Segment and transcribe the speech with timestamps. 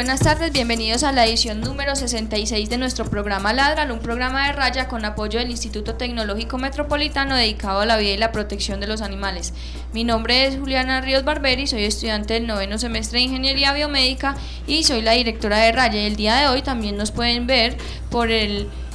[0.00, 4.54] Buenas tardes, bienvenidos a la edición número 66 de nuestro programa Ladral, un programa de
[4.54, 8.86] raya con apoyo del Instituto Tecnológico Metropolitano dedicado a la vida y la protección de
[8.86, 9.52] los animales.
[9.92, 14.36] Mi nombre es Juliana Ríos Barberi, soy estudiante del noveno semestre de Ingeniería Biomédica
[14.66, 16.00] y soy la directora de Raya.
[16.00, 17.76] El día de hoy también nos pueden ver
[18.08, 18.30] por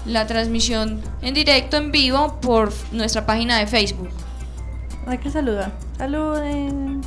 [0.08, 4.10] la transmisión en directo, en vivo, por nuestra página de Facebook.
[5.06, 5.72] Hay que saludar.
[6.00, 7.04] Saluden.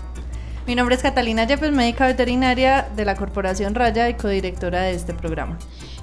[0.68, 5.14] Mi nombre es Catalina Yepes, médica veterinaria de la Corporación Raya y codirectora de este
[5.14, 5.58] programa.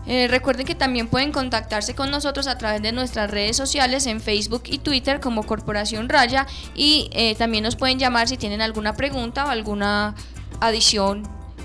[0.08, 4.20] Eh, recuerden que también pueden contactarse con nosotros a través de nuestras redes sociales en
[4.20, 8.96] Facebook y Twitter como Corporación Raya y eh, también nos pueden llamar si tienen alguna
[8.96, 10.16] pregunta o alguna
[10.62, 11.22] adición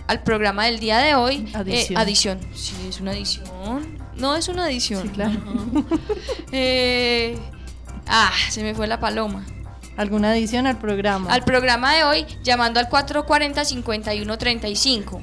[0.06, 1.50] al programa del día de hoy.
[1.54, 1.96] Adición.
[1.96, 2.40] Eh, adición.
[2.52, 3.46] Sí, es una adición.
[4.16, 5.04] No es una adición.
[5.04, 5.40] Sí, claro.
[6.52, 7.38] Eh,
[8.06, 9.46] ah, se me fue la paloma.
[9.96, 11.30] ¿Alguna adición al programa?
[11.32, 15.20] al programa de hoy llamando al 440-5135.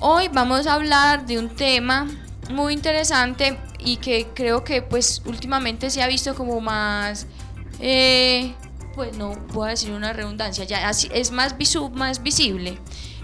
[0.00, 2.06] Hoy vamos a hablar de un tema
[2.50, 7.26] muy interesante y que creo que pues últimamente se ha visto como más,
[7.80, 8.54] eh,
[8.94, 12.78] pues no voy a decir una redundancia, ya es más, visu- más visible.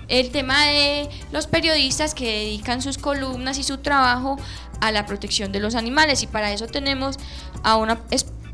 [0.08, 4.36] El tema de los periodistas que dedican sus columnas y su trabajo
[4.80, 7.16] a la protección de los animales y para eso tenemos
[7.64, 7.98] a una,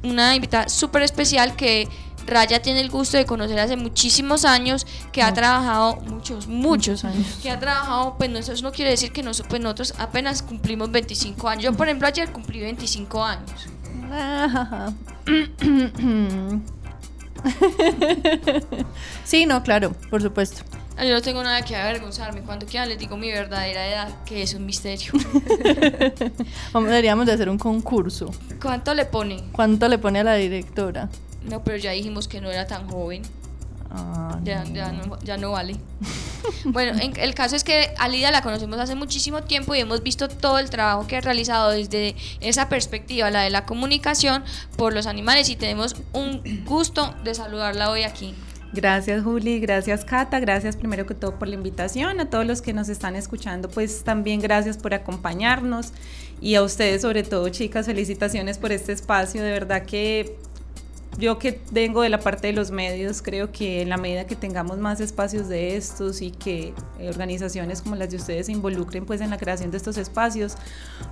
[0.02, 1.88] una invitada súper especial que
[2.26, 7.04] Raya tiene el gusto de conocer hace muchísimos años, que ha trabajado muchos, muchos Muchos
[7.04, 7.38] años.
[7.42, 10.90] que ha trabajado, pues no, eso no quiere decir que nos- pues nosotros apenas cumplimos
[10.92, 11.64] 25 años.
[11.64, 13.50] Yo, por ejemplo, ayer cumplí 25 años.
[19.24, 20.62] Sí, no, claro, por supuesto.
[20.96, 22.42] Ah, Yo no tengo nada que avergonzarme.
[22.42, 25.12] Cuando quieran les digo mi verdadera edad, que es un misterio.
[26.72, 28.30] Vamos, deberíamos de hacer un concurso.
[28.60, 29.42] ¿Cuánto le pone?
[29.52, 31.08] ¿Cuánto le pone a la directora?
[31.44, 33.22] No, pero ya dijimos que no era tan joven.
[33.90, 34.74] Ah, Ya, no.
[34.74, 35.76] ya, no, ya no vale.
[36.64, 40.02] Bueno, en- el caso es que a Lida la conocemos hace muchísimo tiempo y hemos
[40.02, 44.42] visto todo el trabajo que ha realizado desde esa perspectiva, la de la comunicación
[44.76, 48.34] por los animales y tenemos un gusto de saludarla hoy aquí.
[48.72, 52.72] Gracias Juli, gracias Cata, gracias primero que todo por la invitación, a todos los que
[52.72, 55.92] nos están escuchando, pues también gracias por acompañarnos.
[56.40, 60.38] Y a ustedes sobre todo chicas, felicitaciones por este espacio, de verdad que
[61.18, 64.36] yo que vengo de la parte de los medios, creo que en la medida que
[64.36, 69.20] tengamos más espacios de estos y que organizaciones como las de ustedes se involucren pues
[69.20, 70.56] en la creación de estos espacios,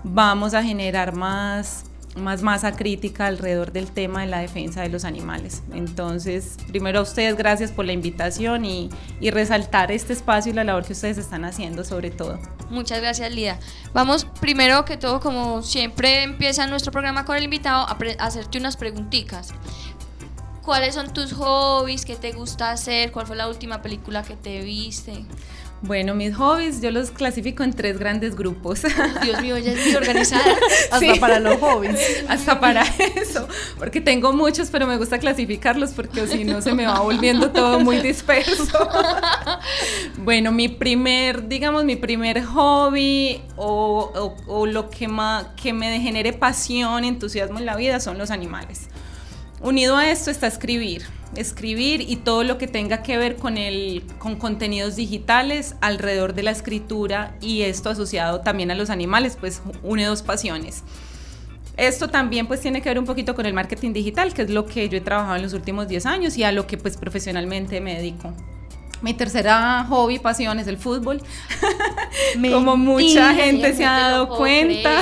[0.03, 5.05] vamos a generar más más masa crítica alrededor del tema de la defensa de los
[5.05, 5.63] animales.
[5.73, 8.91] Entonces, primero a ustedes, gracias por la invitación y,
[9.21, 12.39] y resaltar este espacio y la labor que ustedes están haciendo sobre todo.
[12.71, 13.59] Muchas gracias, Lida.
[13.93, 18.77] Vamos primero que todo, como siempre empieza nuestro programa con el invitado, a, hacerte unas
[18.77, 19.53] preguntitas.
[20.63, 22.05] ¿Cuáles son tus hobbies?
[22.05, 23.13] ¿Qué te gusta hacer?
[23.13, 25.25] ¿Cuál fue la última película que te viste?
[25.83, 28.83] Bueno, mis hobbies yo los clasifico en tres grandes grupos.
[29.23, 30.45] Dios mío, ella es muy organizada.
[30.93, 31.19] Hasta Sí.
[31.19, 31.99] para los hobbies.
[32.29, 32.83] Hasta para
[33.17, 33.49] eso,
[33.79, 37.81] porque tengo muchos, pero me gusta clasificarlos porque si no se me va volviendo todo
[37.81, 38.67] muy disperso.
[40.19, 44.11] Bueno, mi primer, digamos, mi primer hobby o,
[44.47, 48.31] o- o lo que, más, que me genere pasión, entusiasmo en la vida son los
[48.31, 48.89] animales.
[49.61, 51.03] Unido a esto está escribir,
[51.37, 56.43] escribir y todo lo que tenga que ver con, el, con contenidos digitales alrededor de
[56.43, 60.83] la escritura y esto asociado también a los animales, pues une dos pasiones.
[61.77, 64.67] Esto también pues tiene que ver un poquito con el marketing digital, que es lo
[64.67, 67.81] que yo he trabajado en los últimos 10 años y a lo que pues profesionalmente
[67.81, 68.35] me dedico.
[69.03, 71.23] Mi tercera hobby, pasión es el fútbol.
[72.53, 75.01] Como mucha gente se ha dado cuenta.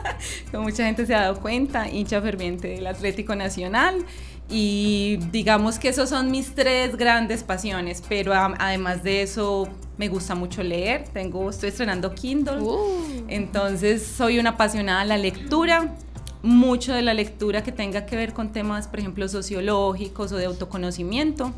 [0.52, 4.04] Como mucha gente se ha dado cuenta, hincha ferviente del Atlético Nacional.
[4.50, 10.08] Y digamos que esos son mis tres grandes pasiones, pero a- además de eso me
[10.08, 11.04] gusta mucho leer.
[11.12, 12.60] Tengo, estoy estrenando Kindle.
[12.60, 13.24] Uh.
[13.28, 15.94] Entonces soy una apasionada de la lectura,
[16.42, 20.46] mucho de la lectura que tenga que ver con temas, por ejemplo, sociológicos o de
[20.46, 21.52] autoconocimiento.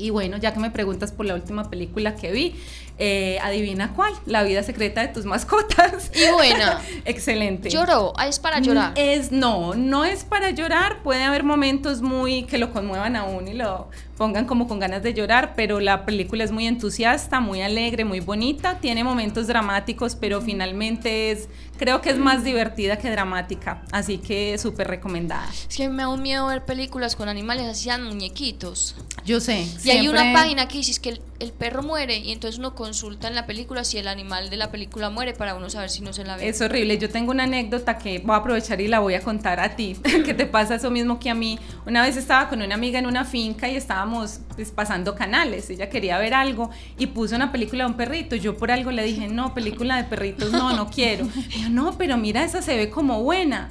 [0.00, 2.54] Y bueno, ya que me preguntas por la última película que vi,
[2.98, 6.10] eh, adivina cuál, La vida secreta de tus mascotas.
[6.14, 6.80] Y buena.
[7.04, 7.68] Excelente.
[7.68, 8.94] Lloró, ah, es para llorar.
[8.96, 13.54] Es, no, no es para llorar, puede haber momentos muy que lo conmuevan aún y
[13.54, 13.88] lo
[14.20, 18.20] pongan como con ganas de llorar, pero la película es muy entusiasta, muy alegre, muy
[18.20, 24.18] bonita, tiene momentos dramáticos, pero finalmente es, creo que es más divertida que dramática, así
[24.18, 25.48] que súper recomendada.
[25.66, 28.94] Es que me da un miedo ver películas con animales así sean muñequitos.
[29.24, 29.66] Yo sé.
[29.84, 32.74] Y hay una siempre- página que dice que el, el perro muere y entonces uno
[32.74, 36.02] consulta en la película si el animal de la película muere para uno saber si
[36.02, 36.46] no se la ve.
[36.46, 36.98] Es horrible.
[36.98, 39.96] Yo tengo una anécdota que voy a aprovechar y la voy a contar a ti,
[40.26, 41.58] que te pasa eso mismo que a mí.
[41.86, 45.70] Una vez estaba con una amiga en una finca y estábamos pues, pasando canales.
[45.70, 48.36] Ella quería ver algo y puso una película de un perrito.
[48.36, 51.26] Yo por algo le dije, no, película de perritos, no, no quiero.
[51.54, 53.68] Dijo, no, pero mira, esa se ve como buena.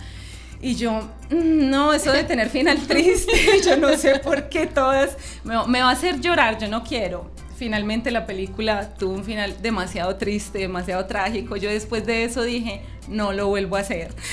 [0.62, 0.92] Y yo,
[1.30, 3.32] "Mm, no, eso de tener final triste,
[3.66, 7.32] yo no sé por qué todas, me, me va a hacer llorar, yo no quiero.
[7.60, 11.58] Finalmente la película tuvo un final demasiado triste, demasiado trágico.
[11.58, 14.14] Yo después de eso dije, no lo vuelvo a hacer.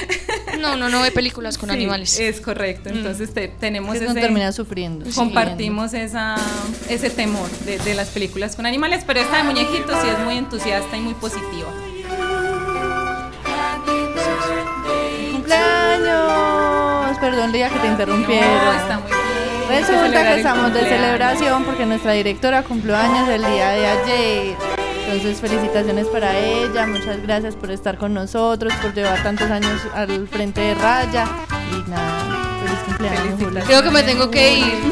[0.61, 2.19] No, no, no ve películas con Sí, animales.
[2.19, 4.15] Es correcto, entonces te- tenemos no ese...
[4.21, 5.05] termina sufriendo.
[5.15, 6.37] Compartimos esa,
[6.89, 10.39] ese temor de, de las películas con animales, pero esta de muñequitos sí es muy
[10.39, 11.69] entusiasta y muy positiva.
[15.87, 17.19] ¡Cumpleaños!
[17.19, 18.65] Perdón, Lía, que te interrumpieron.
[18.65, 19.11] No, está muy
[19.81, 24.57] Resulta que el estamos de celebración porque nuestra directora cumplió años el día de ayer.
[25.07, 26.87] Entonces, felicitaciones para ella.
[26.87, 31.27] Muchas gracias por estar con nosotros, por llevar tantos años al frente de Raya.
[31.71, 33.65] Y nada, feliz cumpleaños.
[33.67, 34.75] Creo que me tengo que ir.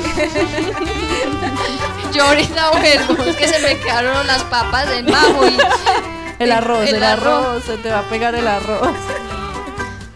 [2.15, 5.57] Yo ahorita vuelvo, es que se me quedaron las papas en bajo y
[6.39, 7.47] El arroz, el, El arroz.
[7.47, 7.65] arroz.
[7.65, 8.89] se te va a pegar el arroz.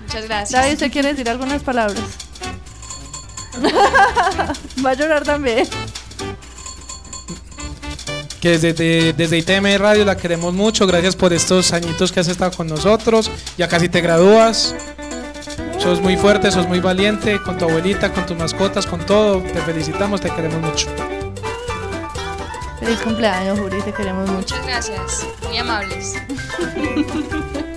[0.06, 0.52] muchas gracias.
[0.52, 2.27] David, ¿usted quiere decir algunas palabras?
[4.84, 5.66] Va a llorar también.
[8.40, 10.86] que desde, de- desde ITM Radio la queremos mucho.
[10.86, 13.30] Gracias por estos añitos que has estado con nosotros.
[13.56, 14.74] Ya casi te gradúas.
[15.78, 19.40] Sos muy fuerte, sos muy valiente con tu abuelita, con tus mascotas, con todo.
[19.42, 20.88] Te felicitamos, te queremos mucho.
[22.80, 24.54] Feliz cumpleaños, Juli, te queremos mucho.
[24.56, 26.14] Muchas gracias, muy amables.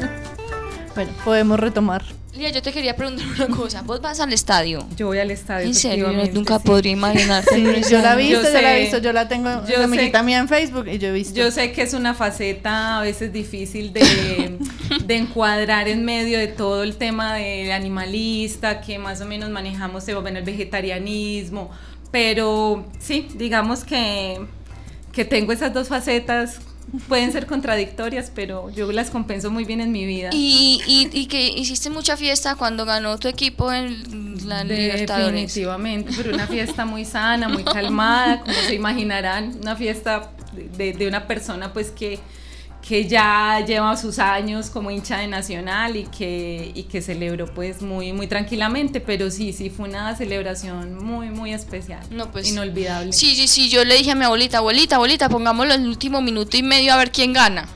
[0.95, 2.03] Bueno, podemos retomar.
[2.35, 3.81] Lía, yo te quería preguntar una cosa.
[3.81, 4.87] ¿Vos vas al estadio?
[4.95, 5.67] Yo voy al estadio.
[5.67, 6.65] En serio, yo nunca sí.
[6.65, 7.55] podría imaginarte.
[7.55, 9.83] Sí, yo la he visto, Yo yo, la he visto, yo la tengo Yo una
[9.83, 11.35] amiguita mía en Facebook y yo he visto.
[11.35, 14.57] Yo sé que es una faceta a veces difícil de,
[15.05, 20.05] de encuadrar en medio de todo el tema del animalista, que más o menos manejamos
[20.21, 21.69] bueno, el vegetarianismo,
[22.11, 24.39] pero sí, digamos que,
[25.11, 26.59] que tengo esas dos facetas,
[27.07, 30.29] pueden ser contradictorias, pero yo las compenso muy bien en mi vida.
[30.33, 35.27] Y, y, y que hiciste mucha fiesta cuando ganó tu equipo en la Libertadores.
[35.27, 41.07] Definitivamente, pero una fiesta muy sana, muy calmada, como se imaginarán, una fiesta de, de
[41.07, 42.19] una persona pues que,
[42.81, 47.81] que ya lleva sus años como hincha de Nacional y que, y que celebró pues
[47.81, 53.13] muy, muy tranquilamente, pero sí, sí, fue una celebración muy, muy especial, No, pues, inolvidable.
[53.13, 56.21] Sí, sí, sí, yo le dije a mi abuelita, abuelita, abuelita, pongámoslo en el último
[56.21, 57.67] minuto y medio a ver quién gana.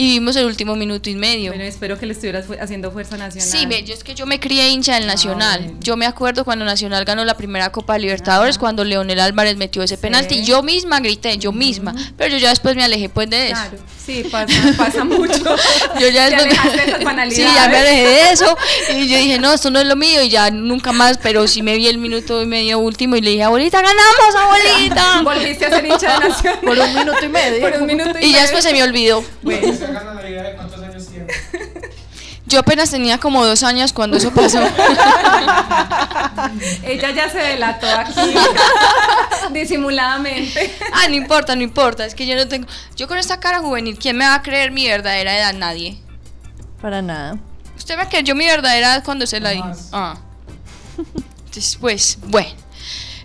[0.00, 1.50] Y vimos el último minuto y medio.
[1.50, 3.48] Bueno, espero que le estuvieras fu- haciendo fuerza nacional.
[3.48, 5.60] Sí, yo es que yo me crié hincha del Nacional.
[5.64, 5.78] bueno.
[5.80, 9.82] Yo me acuerdo cuando Nacional ganó la primera Copa de Libertadores, cuando Leonel Álvarez metió
[9.82, 10.44] ese penalti.
[10.44, 11.94] Yo misma grité, yo misma.
[12.16, 13.54] Pero yo ya después me alejé pues de eso.
[13.56, 15.32] Claro, sí, pasa, pasa mucho.
[16.00, 16.98] Yo ya después- esas
[17.34, 18.56] Sí, ya me alejé de eso.
[18.96, 20.22] Y yo dije, no, esto no es lo mío.
[20.22, 23.30] Y ya nunca más, pero sí me vi el minuto y medio último y le
[23.30, 25.20] dije, abuelita, ganamos, abuelita.
[25.24, 26.60] Volviste a ser hincha de Nacional.
[26.60, 27.60] Por un minuto y medio.
[27.60, 29.24] Por un minuto y, Y ya después se me olvidó.
[29.42, 29.72] Bueno,
[30.56, 31.26] cuántos años tiene?
[32.48, 34.60] Yo apenas tenía como dos años cuando eso pasó.
[36.82, 38.22] ella ya se delató aquí
[39.52, 40.74] disimuladamente.
[40.94, 42.06] Ah, no importa, no importa.
[42.06, 42.66] Es que yo no tengo.
[42.96, 45.52] Yo con esta cara juvenil, ¿quién me va a creer mi verdadera edad?
[45.52, 45.98] Nadie.
[46.80, 47.36] Para nada.
[47.76, 49.50] Usted va a creer yo mi verdadera edad cuando se la.
[49.50, 49.90] Jamás.
[49.92, 50.16] Ah.
[50.96, 52.48] Entonces, pues, bueno.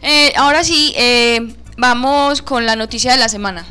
[0.01, 3.65] Eh, ahora sí, eh, vamos con la noticia de la semana.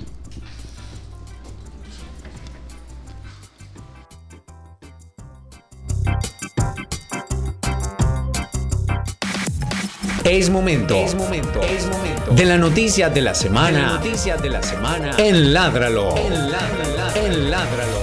[10.25, 10.95] Es momento.
[10.97, 11.61] Es momento.
[11.62, 12.33] Es momento.
[12.33, 13.95] De la noticia de la semana.
[13.95, 15.14] noticias de la semana.
[15.19, 16.17] En Ládralo.
[16.17, 17.17] En Ládralo.
[17.17, 17.99] En Ládralo.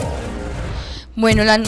[1.15, 1.61] Bueno, la.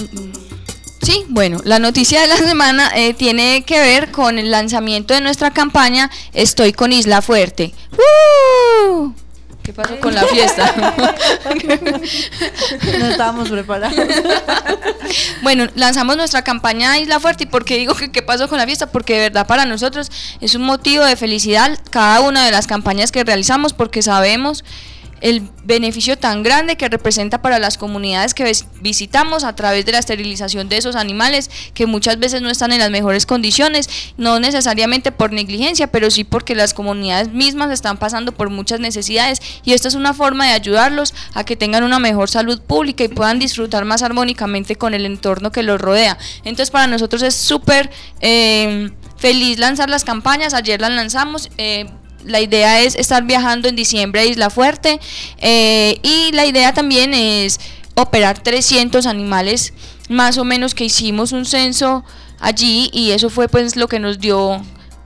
[1.02, 5.22] Sí, bueno, la noticia de la semana eh, tiene que ver con el lanzamiento de
[5.22, 7.74] nuestra campaña Estoy con Isla Fuerte.
[8.88, 9.14] ¡Uh!
[9.64, 10.74] ¿Qué pasó con la fiesta?
[13.00, 13.96] no estábamos preparados.
[15.44, 18.66] bueno, lanzamos nuestra campaña Isla Fuerte y por qué digo que qué pasó con la
[18.66, 22.66] fiesta, porque de verdad para nosotros es un motivo de felicidad cada una de las
[22.66, 24.64] campañas que realizamos porque sabemos
[25.22, 28.52] el beneficio tan grande que representa para las comunidades que
[28.82, 32.80] visitamos a través de la esterilización de esos animales que muchas veces no están en
[32.80, 38.32] las mejores condiciones, no necesariamente por negligencia, pero sí porque las comunidades mismas están pasando
[38.32, 42.30] por muchas necesidades y esta es una forma de ayudarlos a que tengan una mejor
[42.30, 46.18] salud pública y puedan disfrutar más armónicamente con el entorno que los rodea.
[46.44, 51.50] Entonces para nosotros es súper eh, feliz lanzar las campañas, ayer las lanzamos.
[51.58, 51.86] Eh,
[52.26, 55.00] la idea es estar viajando en diciembre a Isla Fuerte
[55.38, 57.60] eh, y la idea también es
[57.96, 59.74] operar 300 animales
[60.10, 62.04] más o menos que hicimos un censo
[62.40, 64.62] allí y eso fue pues lo que nos dio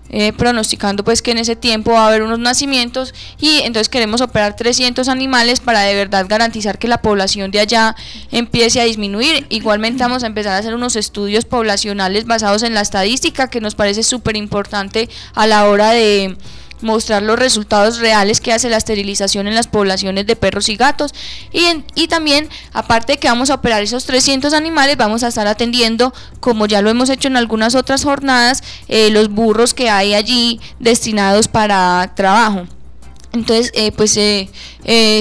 [0.10, 4.22] eh, pronosticando pues que en ese tiempo va a haber unos nacimientos y entonces queremos
[4.22, 7.96] operar 300 animales para de verdad garantizar que la población de allá
[8.32, 9.48] empiece a disminuir.
[9.50, 13.74] Igualmente vamos a empezar a hacer unos estudios poblacionales basados en la estadística que nos
[13.74, 16.38] parece súper importante a la hora de
[16.82, 21.14] mostrar los resultados reales que hace la esterilización en las poblaciones de perros y gatos
[21.52, 21.64] y,
[21.96, 26.14] y también aparte de que vamos a operar esos 300 animales vamos a estar atendiendo
[26.40, 30.60] como ya lo hemos hecho en algunas otras jornadas eh, los burros que hay allí
[30.80, 32.68] destinados para trabajo
[33.34, 34.50] entonces, eh, pues eh,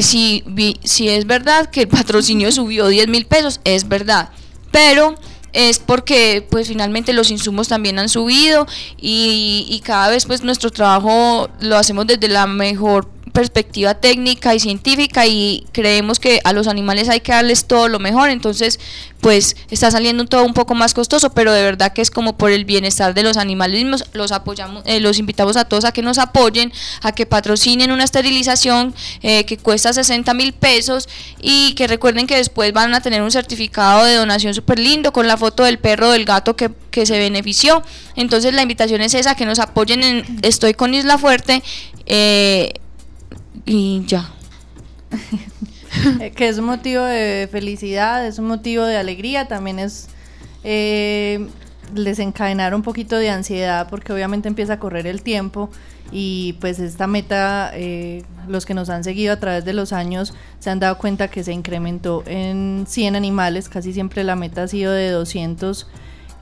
[0.02, 0.44] si,
[0.84, 4.28] si es verdad que el patrocinio subió 10 mil pesos, es verdad.
[4.70, 5.16] Pero
[5.54, 8.66] es porque pues finalmente los insumos también han subido
[9.00, 14.60] y, y cada vez pues nuestro trabajo lo hacemos desde la mejor perspectiva técnica y
[14.60, 18.78] científica y creemos que a los animales hay que darles todo lo mejor, entonces
[19.20, 22.52] pues está saliendo todo un poco más costoso, pero de verdad que es como por
[22.52, 26.00] el bienestar de los animales mismos, los apoyamos, eh, los invitamos a todos a que
[26.00, 26.72] nos apoyen,
[27.02, 31.08] a que patrocinen una esterilización eh, que cuesta 60 mil pesos
[31.40, 35.26] y que recuerden que después van a tener un certificado de donación súper lindo con
[35.26, 37.82] la foto del perro del gato que, que se benefició.
[38.14, 41.64] Entonces la invitación es esa, que nos apoyen en Estoy con Isla Fuerte.
[42.06, 42.74] Eh,
[43.64, 44.30] y ya.
[46.34, 50.08] que es un motivo de felicidad, es un motivo de alegría, también es
[50.64, 51.48] eh,
[51.92, 55.70] desencadenar un poquito de ansiedad porque obviamente empieza a correr el tiempo
[56.10, 60.34] y pues esta meta, eh, los que nos han seguido a través de los años
[60.58, 64.68] se han dado cuenta que se incrementó en 100 animales, casi siempre la meta ha
[64.68, 65.86] sido de 200,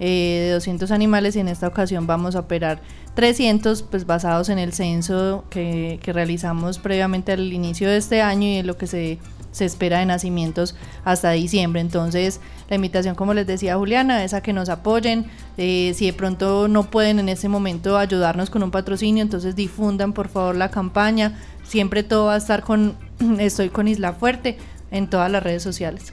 [0.00, 2.80] eh, de 200 animales y en esta ocasión vamos a operar
[3.14, 8.56] 300 pues basados en el censo que, realizamos previamente al inicio de este año y
[8.56, 9.18] en lo que se,
[9.60, 11.80] espera de nacimientos hasta diciembre.
[11.80, 15.26] Entonces la invitación como les decía Juliana es a que nos apoyen.
[15.58, 20.14] Eh, si de pronto no pueden en este momento ayudarnos con un patrocinio, entonces difundan
[20.14, 21.38] por favor la campaña.
[21.64, 22.96] Siempre todo va a estar con
[23.38, 24.58] Estoy con Isla Fuerte
[24.92, 26.12] en todas las redes sociales.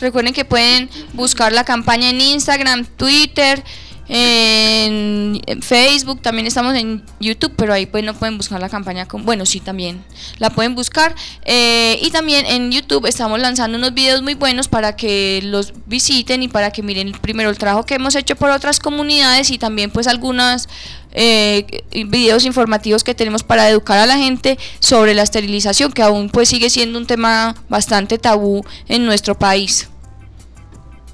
[0.00, 3.62] Recuerden que pueden buscar la campaña en Instagram, Twitter,
[4.06, 9.24] en Facebook, también estamos en YouTube, pero ahí pues no pueden buscar la campaña con,
[9.24, 10.04] bueno, sí también
[10.38, 11.14] la pueden buscar.
[11.44, 16.42] Eh, y también en YouTube estamos lanzando unos videos muy buenos para que los visiten
[16.42, 19.90] y para que miren primero el trabajo que hemos hecho por otras comunidades y también
[19.90, 20.68] pues algunos
[21.14, 26.28] eh, videos informativos que tenemos para educar a la gente sobre la esterilización, que aún
[26.28, 29.88] pues sigue siendo un tema bastante tabú en nuestro país.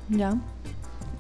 [0.09, 0.35] Ya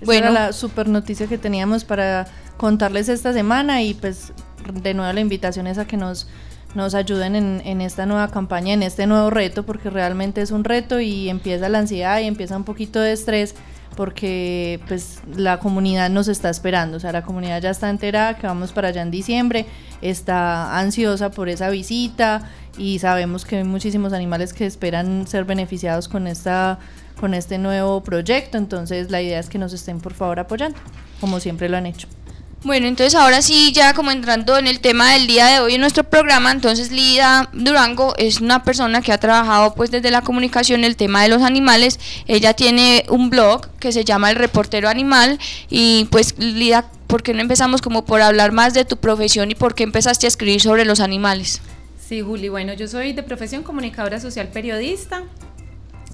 [0.04, 0.26] bueno.
[0.26, 4.32] era la super noticia que teníamos para contarles esta semana y pues
[4.72, 6.28] de nuevo la invitación es a que nos,
[6.74, 10.64] nos ayuden en, en, esta nueva campaña, en este nuevo reto, porque realmente es un
[10.64, 13.54] reto y empieza la ansiedad y empieza un poquito de estrés
[13.96, 18.46] porque pues la comunidad nos está esperando, o sea, la comunidad ya está enterada que
[18.46, 19.66] vamos para allá en diciembre,
[20.02, 26.08] está ansiosa por esa visita y sabemos que hay muchísimos animales que esperan ser beneficiados
[26.08, 26.78] con esta
[27.18, 28.56] con este nuevo proyecto.
[28.56, 30.78] Entonces la idea es que nos estén por favor apoyando,
[31.20, 32.08] como siempre lo han hecho.
[32.62, 35.80] Bueno, entonces ahora sí, ya como entrando en el tema del día de hoy en
[35.80, 40.84] nuestro programa, entonces Lida Durango es una persona que ha trabajado pues desde la comunicación
[40.84, 41.98] el tema de los animales.
[42.26, 45.38] Ella tiene un blog que se llama El Reportero Animal
[45.70, 49.54] y pues Lida, ¿por qué no empezamos como por hablar más de tu profesión y
[49.54, 51.62] por qué empezaste a escribir sobre los animales?
[52.06, 55.22] Sí, Juli, bueno, yo soy de profesión comunicadora social periodista,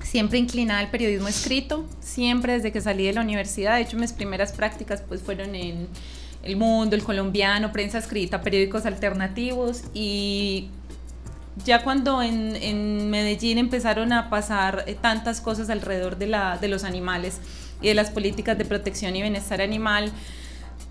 [0.05, 3.75] siempre inclinada al periodismo escrito, siempre desde que salí de la universidad.
[3.75, 5.89] De hecho, mis primeras prácticas pues fueron en
[6.47, 10.69] El Mundo, El Colombiano, prensa escrita, periódicos alternativos y
[11.65, 16.85] ya cuando en, Medellín empezaron a pasar eh, tantas cosas alrededor de, la, de los
[16.85, 17.41] animales
[17.81, 20.13] y de las políticas de protección y bienestar animal,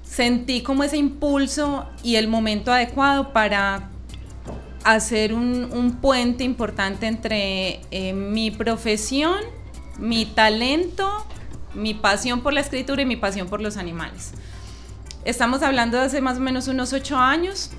[0.04, 3.90] sentí como ese impulso y el momento adecuado para
[4.84, 9.38] hacer un, un puente importante entre eh, mi profesión,
[9.98, 11.26] mi talento,
[11.74, 14.34] mi pasión por la escritura y mi pasión por los animales.
[15.26, 17.72] Estamos hablando de hace más o menos unos ocho años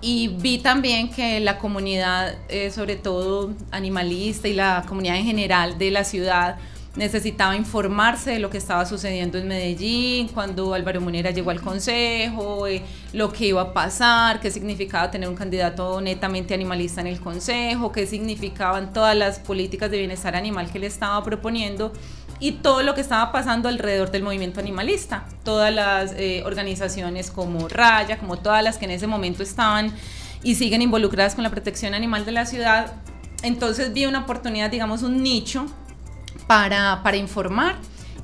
[0.00, 5.76] y vi también que la comunidad, eh, sobre todo animalista y la comunidad en general
[5.76, 6.56] de la ciudad,
[6.96, 12.66] necesitaba informarse de lo que estaba sucediendo en Medellín, cuando Álvaro Munera llegó al consejo,
[12.66, 17.20] eh, lo que iba a pasar, qué significaba tener un candidato netamente animalista en el
[17.20, 21.92] consejo, qué significaban todas las políticas de bienestar animal que le estaba proponiendo
[22.42, 25.26] y todo lo que estaba pasando alrededor del movimiento animalista.
[25.44, 29.92] Todas las eh, organizaciones como Raya, como todas las que en ese momento estaban
[30.42, 32.94] y siguen involucradas con la protección animal de la ciudad.
[33.44, 35.66] Entonces vi una oportunidad, digamos, un nicho
[36.48, 37.76] para, para informar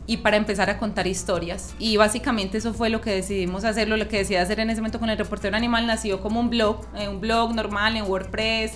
[0.09, 1.77] y para empezar a contar historias.
[1.79, 4.99] Y básicamente eso fue lo que decidimos hacerlo, lo que decidí hacer en ese momento
[4.99, 8.73] con el reportero animal nació como un blog, eh, un blog normal en WordPress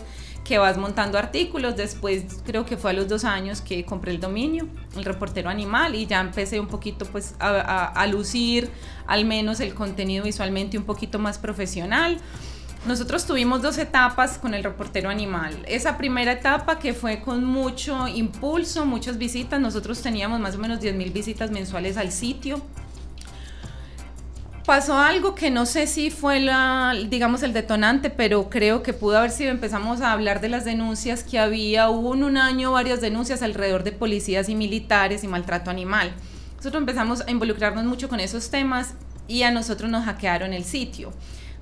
[0.53, 1.77] que vas montando artículos.
[1.77, 5.95] Después creo que fue a los dos años que compré el dominio, el reportero animal,
[5.95, 8.69] y ya empecé un poquito pues a, a, a lucir
[9.07, 12.19] al menos el contenido visualmente un poquito más profesional.
[12.85, 15.57] Nosotros tuvimos dos etapas con el reportero animal.
[15.67, 19.59] Esa primera etapa que fue con mucho impulso, muchas visitas.
[19.59, 22.61] Nosotros teníamos más o menos 10.000 visitas mensuales al sitio.
[24.73, 29.19] Pasó algo que no sé si fue la, digamos, el detonante, pero creo que pudo
[29.19, 29.51] haber sido.
[29.51, 31.91] Empezamos a hablar de las denuncias que había.
[31.91, 36.15] Hubo en un año varias denuncias alrededor de policías y militares y maltrato animal.
[36.57, 38.95] Nosotros empezamos a involucrarnos mucho con esos temas
[39.29, 41.13] y a nosotros nos hackearon el sitio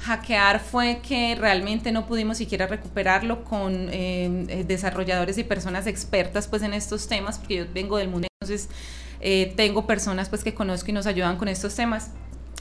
[0.02, 6.62] hackear fue que realmente no pudimos siquiera recuperarlo con eh, desarrolladores y personas expertas pues
[6.62, 8.70] en estos temas, porque yo vengo del mundo, entonces
[9.20, 12.12] eh, tengo personas pues que conozco y nos ayudan con estos temas.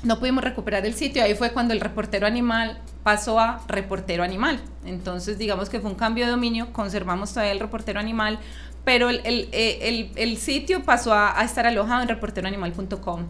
[0.02, 4.62] No pudimos recuperar el sitio, ahí fue cuando el reportero animal pasó a reportero animal.
[4.86, 8.40] Entonces digamos que fue un cambio de dominio, conservamos todavía el reportero animal,
[8.86, 13.26] pero el, el, el, el sitio pasó a, estar alojado en reporteroanimal.com.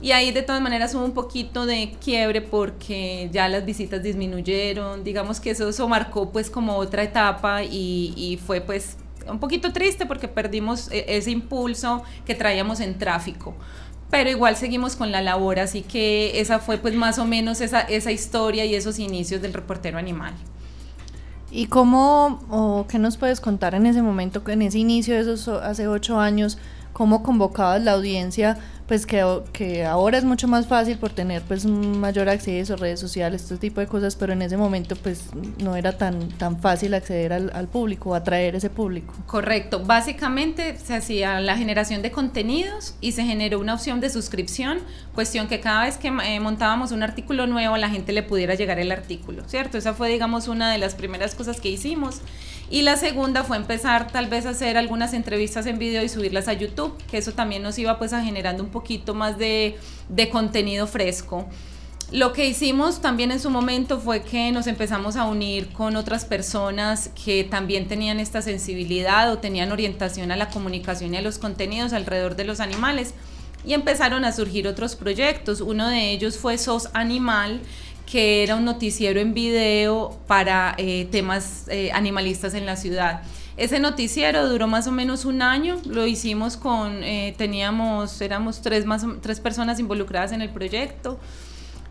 [0.00, 5.02] Y ahí de todas maneras hubo un poquito de quiebre porque ya las visitas disminuyeron,
[5.02, 9.72] digamos que eso, eso marcó pues como otra etapa y, y fue pues un poquito
[9.72, 13.56] triste porque perdimos e, ese impulso que traíamos en tráfico
[14.14, 17.80] pero igual seguimos con la labor, así que esa fue pues más o menos esa,
[17.80, 20.32] esa historia y esos inicios del reportero animal.
[21.50, 25.48] ¿Y cómo, o qué nos puedes contar en ese momento, en ese inicio de esos
[25.48, 26.58] hace ocho años,
[26.92, 31.64] cómo convocabas la audiencia pues que, que ahora es mucho más fácil por tener pues
[31.64, 35.74] un mayor acceso, redes sociales, este tipo de cosas, pero en ese momento pues no
[35.74, 39.14] era tan, tan fácil acceder al, al público, atraer ese público.
[39.26, 44.80] Correcto, básicamente se hacía la generación de contenidos y se generó una opción de suscripción,
[45.14, 48.78] cuestión que cada vez que eh, montábamos un artículo nuevo la gente le pudiera llegar
[48.78, 49.78] el artículo, ¿cierto?
[49.78, 52.20] Esa fue digamos una de las primeras cosas que hicimos.
[52.74, 56.48] Y la segunda fue empezar tal vez a hacer algunas entrevistas en video y subirlas
[56.48, 60.28] a YouTube, que eso también nos iba pues a generando un poquito más de, de
[60.28, 61.46] contenido fresco.
[62.10, 66.24] Lo que hicimos también en su momento fue que nos empezamos a unir con otras
[66.24, 71.38] personas que también tenían esta sensibilidad o tenían orientación a la comunicación y a los
[71.38, 73.14] contenidos alrededor de los animales
[73.64, 75.60] y empezaron a surgir otros proyectos.
[75.60, 77.60] Uno de ellos fue SOS Animal,
[78.06, 83.22] que era un noticiero en video para eh, temas eh, animalistas en la ciudad.
[83.56, 88.84] Ese noticiero duró más o menos un año, lo hicimos con, eh, teníamos, éramos tres,
[88.84, 91.20] más, tres personas involucradas en el proyecto,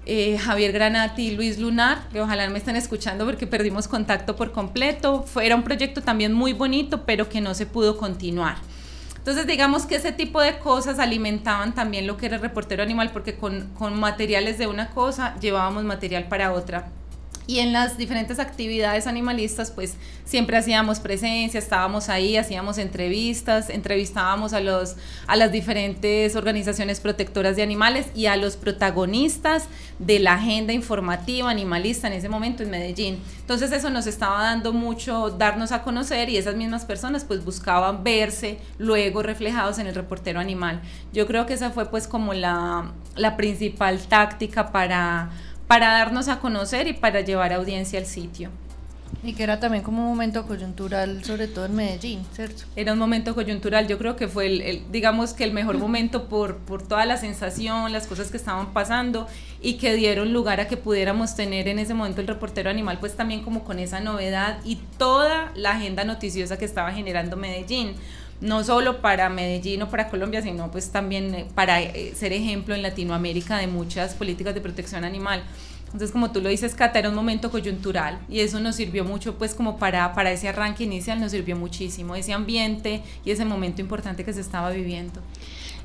[0.05, 4.51] eh, Javier Granati y Luis Lunar, que ojalá me estén escuchando porque perdimos contacto por
[4.51, 5.23] completo.
[5.23, 8.57] Fue, era un proyecto también muy bonito, pero que no se pudo continuar.
[9.23, 13.11] Entonces, digamos que ese tipo de cosas alimentaban también lo que era el reportero animal,
[13.13, 16.91] porque con, con materiales de una cosa llevábamos material para otra.
[17.45, 24.53] Y en las diferentes actividades animalistas, pues siempre hacíamos presencia, estábamos ahí, hacíamos entrevistas, entrevistábamos
[24.53, 24.95] a, los,
[25.27, 29.67] a las diferentes organizaciones protectoras de animales y a los protagonistas
[29.99, 33.19] de la agenda informativa animalista en ese momento en Medellín.
[33.41, 38.03] Entonces eso nos estaba dando mucho darnos a conocer y esas mismas personas pues buscaban
[38.03, 40.81] verse luego reflejados en el reportero animal.
[41.11, 45.31] Yo creo que esa fue pues como la, la principal táctica para
[45.67, 48.49] para darnos a conocer y para llevar audiencia al sitio.
[49.25, 52.63] Y que era también como un momento coyuntural, sobre todo en Medellín, ¿cierto?
[52.75, 56.27] Era un momento coyuntural, yo creo que fue, el, el, digamos que el mejor momento
[56.27, 59.27] por, por toda la sensación, las cosas que estaban pasando
[59.61, 63.15] y que dieron lugar a que pudiéramos tener en ese momento el reportero animal, pues
[63.15, 67.95] también como con esa novedad y toda la agenda noticiosa que estaba generando Medellín
[68.43, 71.79] no solo para Medellín o para Colombia, sino pues también para
[72.13, 75.43] ser ejemplo en Latinoamérica de muchas políticas de protección animal.
[75.85, 79.37] Entonces, como tú lo dices, Cata, era un momento coyuntural y eso nos sirvió mucho,
[79.37, 83.79] pues como para, para ese arranque inicial, nos sirvió muchísimo, ese ambiente y ese momento
[83.79, 85.21] importante que se estaba viviendo.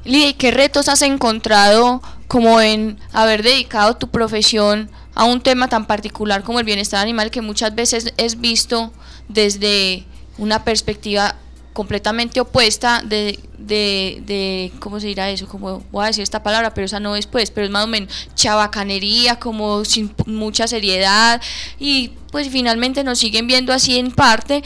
[0.05, 5.87] Lidia, ¿qué retos has encontrado como en haber dedicado tu profesión a un tema tan
[5.87, 8.93] particular como el bienestar animal que muchas veces es visto
[9.29, 10.07] desde
[10.39, 11.37] una perspectiva
[11.73, 15.47] completamente opuesta de, de, de, ¿cómo se dirá eso?
[15.47, 17.89] Como voy a decir esta palabra, pero esa no es pues, pero es más o
[17.89, 21.41] menos chabacanería, como sin mucha seriedad
[21.79, 24.63] y pues finalmente nos siguen viendo así en parte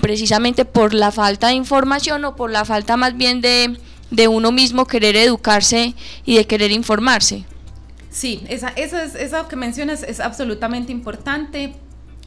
[0.00, 3.78] precisamente por la falta de información o por la falta más bien de,
[4.10, 7.44] de uno mismo querer educarse y de querer informarse.
[8.10, 11.74] Sí, esa, eso, es, eso que mencionas es absolutamente importante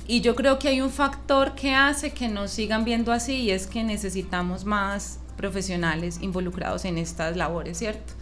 [0.07, 3.51] y yo creo que hay un factor que hace que nos sigan viendo así y
[3.51, 8.13] es que necesitamos más profesionales involucrados en estas labores, ¿cierto?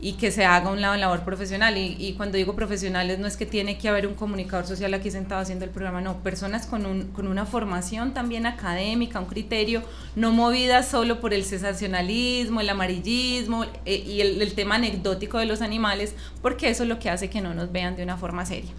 [0.00, 1.76] Y que se haga un lado en labor profesional.
[1.76, 5.40] Y, cuando digo profesionales no es que tiene que haber un comunicador social aquí sentado
[5.40, 9.82] haciendo el programa, no, personas con, un, con una formación también académica, un criterio,
[10.16, 15.62] no movidas solo por el sensacionalismo, el amarillismo eh, y el tema anecdótico de los
[15.62, 18.70] animales, porque eso es lo que hace que no nos vean de una forma seria.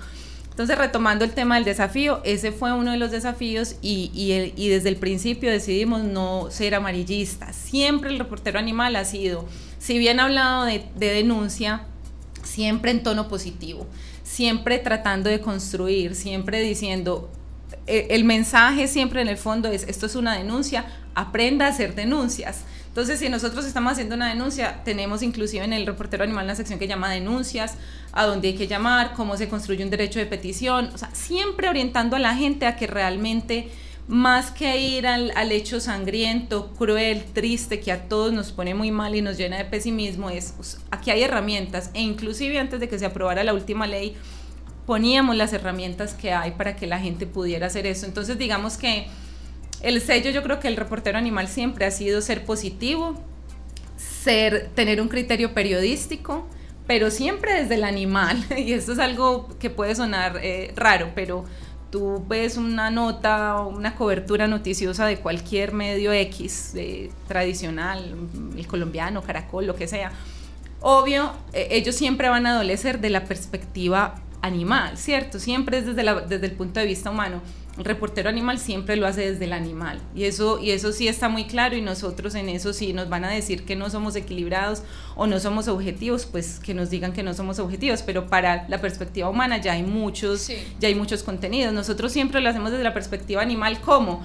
[0.59, 4.53] Entonces, retomando el tema del desafío, ese fue uno de los desafíos y, y, el,
[4.57, 7.55] y, desde el principio decidimos no ser amarillistas.
[7.55, 11.83] Siempre el reportero animal ha sido, si bien ha hablado de, de denuncia,
[12.43, 13.87] siempre en tono positivo,
[14.23, 17.31] siempre tratando de construir, siempre diciendo,
[17.87, 21.95] el, el mensaje siempre en el fondo es, esto es una denuncia, aprenda a hacer
[21.95, 22.65] denuncias.
[22.89, 26.79] Entonces, si nosotros estamos haciendo una denuncia, tenemos inclusive en el reportero animal una sección
[26.79, 27.75] que llama denuncias,
[28.11, 31.69] a dónde hay que llamar, cómo se construye un derecho de petición, o sea, siempre
[31.69, 33.69] orientando a la gente a que realmente,
[34.07, 38.91] más que ir al, al hecho sangriento, cruel, triste, que a todos nos pone muy
[38.91, 42.89] mal y nos llena de pesimismo, es, pues, aquí hay herramientas, e inclusive antes de
[42.89, 44.15] que se aprobara la última ley,
[44.87, 48.07] poníamos las herramientas que hay para que la gente pudiera hacer eso.
[48.07, 49.05] Entonces, digamos que
[49.81, 53.13] el sello yo creo que el reportero animal siempre ha sido ser positivo,
[53.97, 56.47] ser, tener un criterio periodístico,
[56.89, 58.43] pero siempre desde el animal.
[58.57, 61.45] Y esto es algo que puede sonar eh, raro, pero
[61.91, 66.73] tú ves una nota o una cobertura noticiosa de cualquier medio X,
[67.27, 68.15] tradicional,
[68.57, 70.11] el colombiano, caracol, lo que sea.
[70.81, 75.37] Obvio, eh, ellos siempre van a adolecer de la perspectiva animal, ¿cierto?
[75.37, 77.43] Siempre es desde, desde el punto de vista humano
[77.79, 81.29] el reportero animal siempre lo hace desde el animal y eso, y eso sí está
[81.29, 84.83] muy claro y nosotros en eso sí nos van a decir que no somos equilibrados
[85.15, 88.81] o no somos objetivos, pues que nos digan que no somos objetivos, pero para la
[88.81, 90.57] perspectiva humana ya hay muchos, sí.
[90.79, 91.73] ya hay muchos contenidos.
[91.73, 94.23] Nosotros siempre lo hacemos desde la perspectiva animal como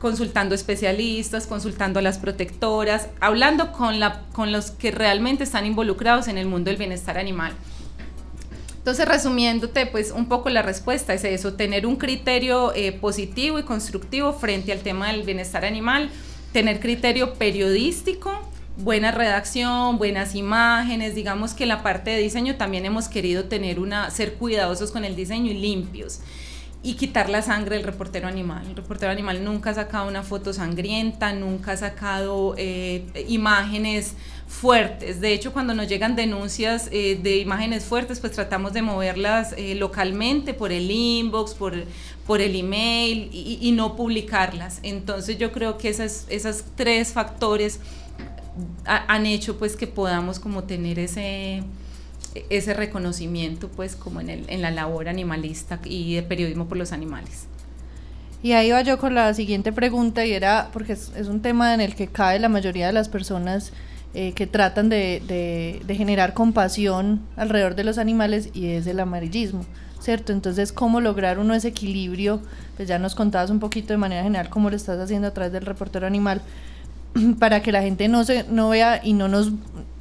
[0.00, 6.28] consultando especialistas, consultando a las protectoras, hablando con, la, con los que realmente están involucrados
[6.28, 7.52] en el mundo del bienestar animal.
[8.86, 13.64] Entonces, resumiéndote, pues un poco la respuesta es eso, tener un criterio eh, positivo y
[13.64, 16.08] constructivo frente al tema del bienestar animal,
[16.52, 18.30] tener criterio periodístico,
[18.76, 24.08] buena redacción, buenas imágenes, digamos que la parte de diseño también hemos querido tener una,
[24.12, 26.20] ser cuidadosos con el diseño y limpios
[26.86, 28.64] y quitar la sangre del reportero animal.
[28.64, 34.14] El reportero animal nunca ha sacado una foto sangrienta, nunca ha sacado eh, imágenes
[34.46, 35.20] fuertes.
[35.20, 39.74] De hecho, cuando nos llegan denuncias eh, de imágenes fuertes, pues tratamos de moverlas eh,
[39.74, 41.74] localmente por el inbox, por,
[42.24, 44.78] por el email y, no publicarlas.
[44.84, 47.80] Entonces yo creo que esas, esas tres factores
[48.84, 51.64] han hecho pues que podamos como tener ese
[52.50, 56.92] ese reconocimiento pues como en, el, en la labor animalista y de periodismo por los
[56.92, 57.46] animales.
[58.42, 61.74] Y ahí va yo con la siguiente pregunta y era, porque es, es un tema
[61.74, 63.72] en el que cae la mayoría de las personas
[64.14, 69.00] eh, que tratan de, de, de, generar compasión alrededor de los animales y es el
[69.00, 69.66] amarillismo,
[70.00, 70.32] ¿cierto?
[70.32, 72.40] Entonces, ¿cómo lograr uno ese equilibrio?
[72.76, 75.52] Pues ya nos contabas un poquito de manera general cómo lo estás haciendo a través
[75.52, 76.40] del reportero animal,
[77.38, 79.52] para que la gente no, se, no vea y no nos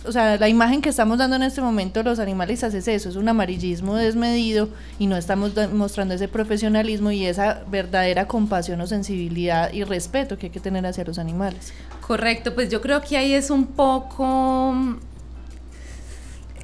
[0.08, 3.15] o sea, la imagen que estamos dando en este momento los animalistas es eso, es
[3.15, 9.72] un amarillismo desmedido y no estamos mostrando ese profesionalismo y esa verdadera compasión o sensibilidad
[9.74, 11.74] y respeto que hay que tener hacia los animales.
[12.06, 14.76] Correcto, pues yo creo que ahí es un poco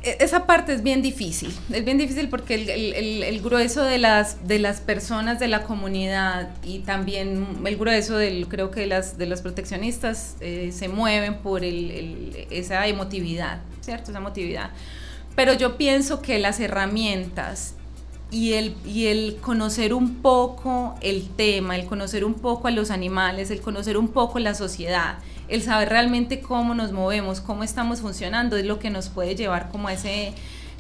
[0.04, 4.48] esa parte es bien difícil, es bien difícil porque el, el, el, grueso de las,
[4.48, 9.28] de las personas de la comunidad y también el grueso del, creo que las, de
[9.28, 14.10] los proteccionistas eh, se mueven por el, esa emotividad, ¿cierto?
[14.10, 14.72] Esa emotividad.
[15.36, 17.76] Pero yo pienso que las herramientas
[18.32, 22.90] y el, y el conocer un poco el tema, el conocer un poco a los
[22.90, 25.20] animales, el conocer un poco la sociedad,
[25.52, 29.70] el saber realmente cómo nos movemos, cómo estamos funcionando, es lo que nos puede llevar
[29.70, 30.34] como a ese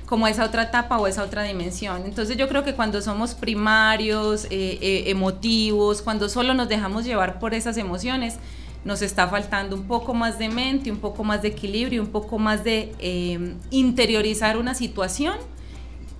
[0.05, 2.01] como esa otra etapa o esa otra dimensión.
[2.03, 7.39] Entonces yo creo que cuando somos primarios, eh, eh, emotivos, cuando solo nos dejamos llevar
[7.39, 8.37] por esas emociones,
[8.83, 12.39] nos está faltando un poco más de mente, un poco más de equilibrio, un poco
[12.39, 15.37] más de eh, interiorizar una situación,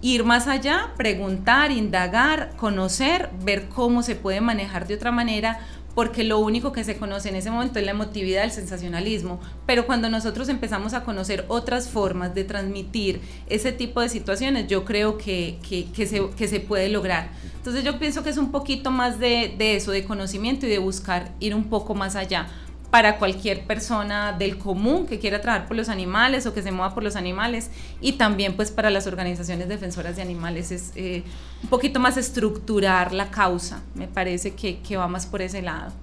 [0.02, 5.60] ir más allá, preguntar, indagar, conocer, ver cómo se puede manejar de otra manera
[5.96, 9.86] porque lo único que se conoce en ese momento es la emotividad, el sensacionalismo, pero
[9.86, 15.18] cuando nosotros empezamos a conocer otras formas de transmitir ese tipo de situaciones, yo creo
[15.18, 17.30] que, que, se, que se, puede lograr.
[17.58, 20.80] Entonces yo pienso que es un poquito más de, de eso, de conocimiento y de
[20.80, 22.48] buscar ir un poco más allá
[22.92, 26.94] para cualquier persona del común que quiera trabajar por los animales o que se mueva
[26.94, 31.24] por los animales y también pues para las organizaciones defensoras de animales es eh,
[31.64, 35.94] un poquito más estructurar la causa, me parece que, que va más por ese lado.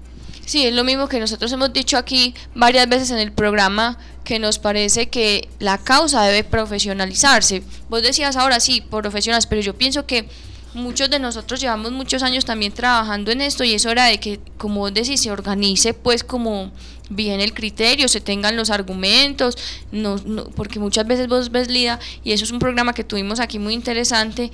[0.47, 4.39] Sí, es lo mismo que nosotros hemos dicho aquí varias veces en el programa, que
[4.39, 7.63] nos parece que la causa debe profesionalizarse.
[7.91, 10.27] Vos decías ahora sí, profesionales, pero yo pienso que
[10.75, 14.41] muchos de nosotros llevamos muchos años también trabajando en esto y es hora de que,
[14.57, 16.73] como vos decís, se organice pues como
[17.11, 19.57] bien el criterio, se tengan los argumentos,
[19.93, 20.17] no,
[20.55, 23.75] porque muchas veces vos ves Lida, y eso es un programa que tuvimos aquí muy
[23.75, 24.51] interesante,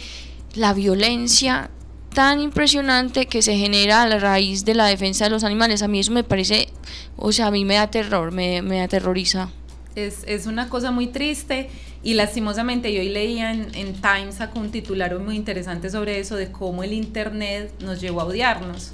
[0.54, 1.70] la violencia
[2.14, 5.82] tan impresionante que se genera a la raíz de la defensa de los animales.
[5.82, 6.68] A mí eso me parece,
[7.16, 9.50] o sea, a mí me da terror, me, me aterroriza.
[9.96, 11.70] Es, es una cosa muy triste
[12.04, 16.36] y lastimosamente yo hoy leía en, en Times sacó un titular muy interesante sobre eso,
[16.36, 18.92] de cómo el Internet nos llevó a odiarnos.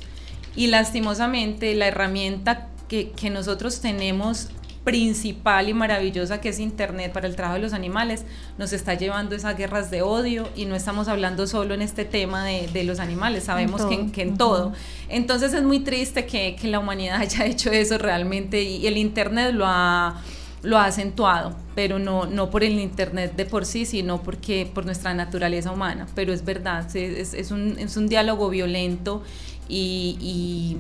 [0.54, 4.48] Y lastimosamente la herramienta que, que nosotros tenemos
[4.84, 8.24] principal y maravillosa que es Internet para el trabajo de los animales,
[8.58, 12.44] nos está llevando esas guerras de odio y no estamos hablando solo en este tema
[12.44, 14.72] de, de los animales, sabemos que, en, que en todo.
[15.08, 19.52] Entonces es muy triste que, que, la humanidad haya hecho eso realmente y el Internet
[19.52, 20.22] lo ha
[20.62, 24.84] lo ha acentuado, pero no, no por el Internet de por sí, sino porque por
[24.84, 26.06] nuestra naturaleza humana.
[26.14, 29.22] Pero es verdad, es, es, un, es un, diálogo violento
[29.68, 30.76] y, y,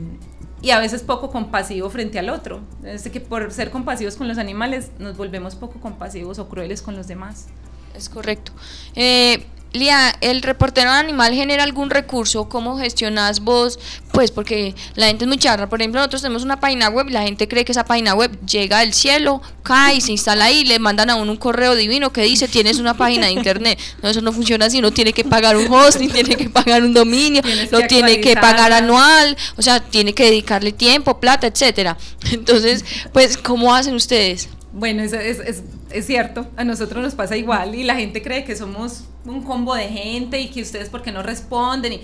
[0.66, 2.60] y, a veces poco compasivo frente al otro.
[2.84, 6.96] Es que por ser compasivos con los animales nos volvemos poco compasivos o crueles con
[6.96, 7.46] los demás.
[7.94, 8.52] Es correcto.
[8.94, 12.48] Eh, Lía, ¿el reportero animal genera algún recurso?
[12.48, 13.78] ¿Cómo gestionas vos?
[14.12, 15.68] Pues porque la gente es muy charra.
[15.68, 18.30] Por ejemplo, nosotros tenemos una página web y la gente cree que esa página web
[18.44, 22.22] llega del cielo, cae, se instala ahí, le mandan a uno un correo divino que
[22.22, 23.78] dice tienes una página de internet.
[24.02, 24.78] No, eso no funciona así.
[24.80, 28.72] Uno tiene que pagar un hosting, tiene que pagar un dominio, lo tiene que pagar
[28.72, 31.96] anual, o sea, tiene que dedicarle tiempo, plata, etcétera.
[32.32, 34.48] Entonces, pues, ¿cómo hacen ustedes?
[34.72, 38.44] Bueno, es, es, es, es, cierto, a nosotros nos pasa igual y la gente cree
[38.44, 42.00] que somos un combo de gente y que ustedes porque no responden y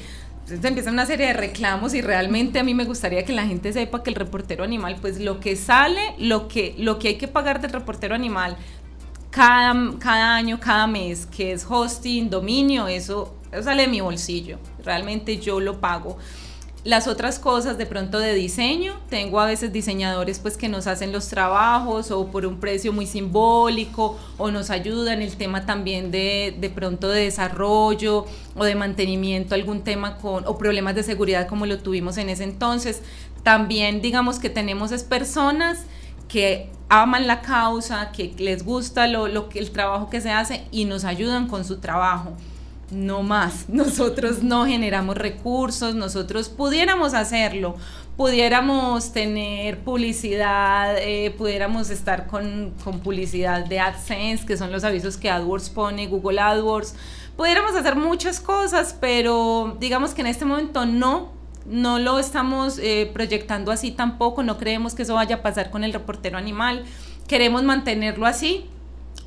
[0.47, 3.73] entonces empiezan una serie de reclamos y realmente a mí me gustaría que la gente
[3.73, 7.27] sepa que el reportero animal, pues lo que sale, lo que, lo que hay que
[7.27, 8.57] pagar del reportero animal
[9.31, 14.59] cada, cada año, cada mes, que es hosting, dominio, eso, eso sale de mi bolsillo,
[14.85, 16.17] realmente yo lo pago.
[16.87, 21.11] Las otras cosas de pronto de diseño, tengo a veces diseñadores pues que nos hacen
[21.11, 26.57] los trabajos o por un precio muy simbólico o nos ayudan el tema también de,
[26.57, 31.67] de pronto de desarrollo o de mantenimiento, algún tema con o problemas de seguridad como
[31.67, 33.03] lo tuvimos en ese entonces.
[33.43, 35.87] También digamos que tenemos es personas
[36.29, 40.85] que aman la causa, que les gusta lo, lo, el trabajo que se hace y
[40.85, 42.37] nos ayudan con su trabajo
[42.91, 43.69] no más.
[43.69, 47.77] Nosotros no generamos recursos, nosotros pudiéramos hacerlo,
[48.17, 55.17] pudiéramos tener publicidad, eh, pudiéramos estar con, con, publicidad de AdSense, que son los avisos
[55.17, 56.95] que AdWords pone, Google AdWords,
[57.37, 61.35] pudiéramos hacer muchas cosas, pero digamos que en este momento no.
[61.69, 65.83] No lo estamos eh, proyectando así tampoco, no creemos que eso vaya a pasar con
[65.83, 66.85] el reportero animal.
[67.27, 68.71] Queremos mantenerlo así,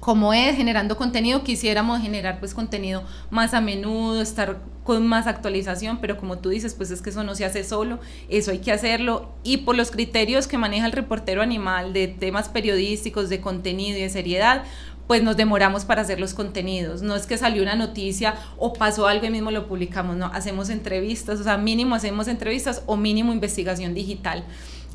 [0.10, 6.00] como es generando contenido, quisiéramos generar pues contenido más a menudo, estar con más actualización,
[6.02, 8.72] pero como tú dices, pues es que eso no se hace solo, eso hay que
[8.72, 14.00] hacerlo y por los criterios que maneja el reportero animal de temas periodísticos, de contenido
[14.00, 14.64] y de seriedad,
[15.06, 17.04] pues nos demoramos para hacer los contenidos.
[17.04, 20.72] No es que salió una noticia o pasó algo y mismo lo publicamos, no, hacemos
[20.72, 24.44] entrevistas, o sea, mínimo hacemos entrevistas o mínimo investigación digital.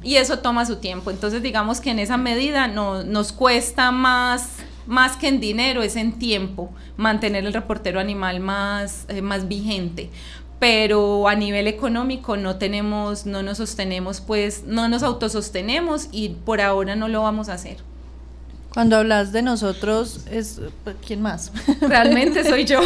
[0.02, 1.12] Y eso toma su tiempo.
[1.12, 5.96] Entonces, digamos que en esa medida no, nos cuesta más más que en dinero, es
[5.96, 10.10] en tiempo, mantener el reportero animal más, eh, más vigente.
[10.58, 16.60] Pero a nivel económico no tenemos, no nos sostenemos, pues no nos autosostenemos y por
[16.60, 17.78] ahora no lo vamos a hacer.
[18.74, 20.60] Cuando hablas de nosotros, es
[21.06, 21.52] ¿quién más?
[21.80, 22.80] Realmente soy yo.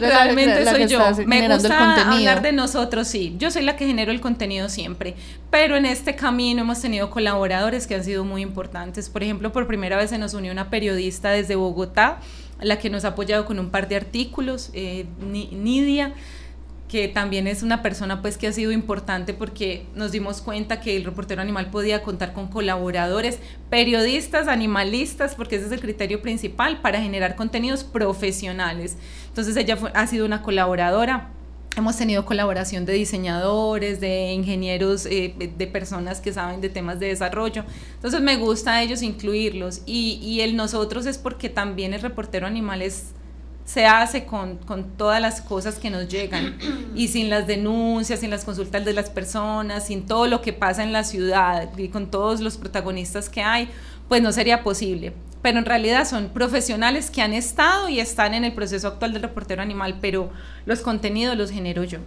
[0.00, 1.00] Realmente soy yo.
[1.26, 3.36] Me gusta hablar de nosotros, sí.
[3.38, 5.16] Yo soy la que genero el contenido siempre.
[5.50, 9.10] Pero en este camino hemos tenido colaboradores que han sido muy importantes.
[9.10, 12.20] Por ejemplo, por primera vez se nos unió una periodista desde Bogotá
[12.62, 16.14] la que nos ha apoyado con un par de artículos, eh, Nidia
[16.90, 20.96] que también es una persona pues que ha sido importante porque nos dimos cuenta que
[20.96, 23.38] el reportero animal podía contar con colaboradores,
[23.70, 28.96] periodistas, animalistas, porque ese es el criterio principal para generar contenidos profesionales.
[29.28, 31.30] Entonces ella ha sido una colaboradora.
[31.76, 37.06] Hemos tenido colaboración de diseñadores, de ingenieros, eh, de personas que saben de temas de
[37.06, 37.62] desarrollo.
[37.94, 39.82] Entonces me gusta a ellos incluirlos.
[39.86, 43.12] Y, y el nosotros es porque también el reportero animal es
[43.72, 44.58] se hace con,
[44.96, 46.58] todas las cosas que nos llegan
[46.96, 50.82] y sin las denuncias, sin las consultas de las personas, sin todo lo que pasa
[50.82, 53.68] en la ciudad y con todos los protagonistas que hay,
[54.08, 55.12] pues no sería posible.
[55.40, 59.22] Pero en realidad son profesionales que han estado y están en el proceso actual del
[59.22, 60.30] reportero animal, pero
[60.66, 62.00] los contenidos los genero yo.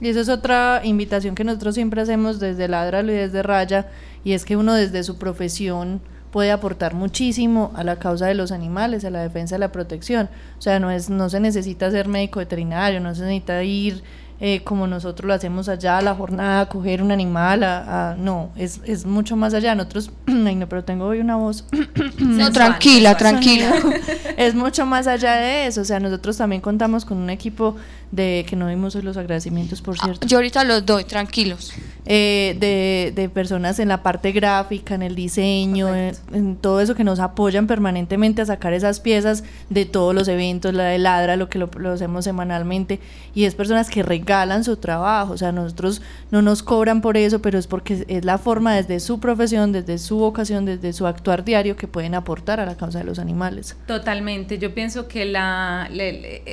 [0.00, 3.92] Y esa es otra invitación que nosotros siempre hacemos desde Ladralo y desde Raya,
[4.24, 6.00] y es que uno desde su profesión
[6.34, 10.28] puede aportar muchísimo a la causa de los animales, a la defensa, de la protección.
[10.58, 14.02] O sea, no, es, no se necesita ser médico veterinario, no se necesita ir
[14.40, 18.80] eh, como nosotros lo hacemos allá la jornada, a coger un animal, a, no, es,
[18.84, 19.74] es, mucho más allá.
[19.74, 21.64] Nosotros, ay no, pero tengo hoy una voz.
[22.18, 23.72] no, tranquila, tranquila.
[24.36, 25.82] es mucho más allá de eso.
[25.82, 27.76] O sea, nosotros también contamos con un equipo
[28.14, 30.26] de que no vimos hoy los agradecimientos, por ah, cierto.
[30.26, 31.72] Yo ahorita los doy, tranquilos.
[32.06, 37.02] Eh, de, de, personas en la parte gráfica, en el diseño, en, todo eso que
[37.02, 41.48] nos apoyan permanentemente a sacar esas piezas de todos los eventos, la de Ladra, lo
[41.48, 43.00] que lo, hacemos semanalmente,
[43.34, 47.42] y es personas que regalan su trabajo, o sea, nosotros no nos cobran por eso,
[47.42, 51.44] pero es porque es la forma desde su profesión, desde su vocación, desde su actuar
[51.44, 53.76] diario que pueden aportar a la causa de los animales.
[53.86, 55.88] Totalmente, yo pienso que la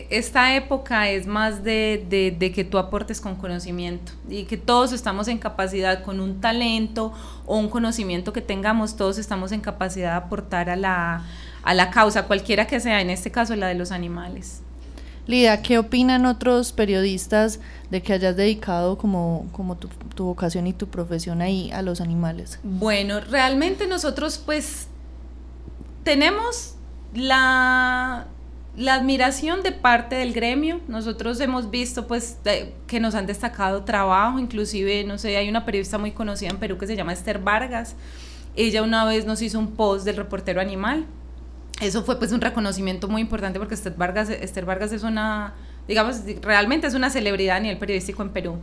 [0.10, 5.38] esta época es más de, que tú aportes con conocimiento y que todos estamos en
[5.38, 7.14] capacidad con un talento
[7.46, 11.24] o un conocimiento que tengamos, todos estamos en capacidad de aportar a la,
[11.64, 14.62] a la causa, cualquiera que sea, en este caso la de los animales.
[15.28, 20.74] Lida, ¿qué opinan otros periodistas de que hayas dedicado como, como tu, tu, vocación y
[20.74, 22.60] tu profesión ahí a los animales?
[22.64, 24.88] Bueno, realmente nosotros pues
[26.04, 26.76] tenemos
[27.14, 28.28] la
[28.76, 32.38] la admiración de parte del gremio, nosotros hemos visto pues
[32.88, 36.78] que nos han destacado trabajo, inclusive, no sé, hay una periodista muy conocida en Perú
[36.78, 37.96] que se llama Esther Vargas,
[38.56, 41.06] ella una vez nos hizo un post del reportero animal,
[41.82, 45.54] eso fue pues un reconocimiento muy importante porque Esther Vargas, Esther Vargas es una,
[45.88, 48.58] digamos, realmente es una celebridad a nivel periodístico en Perú.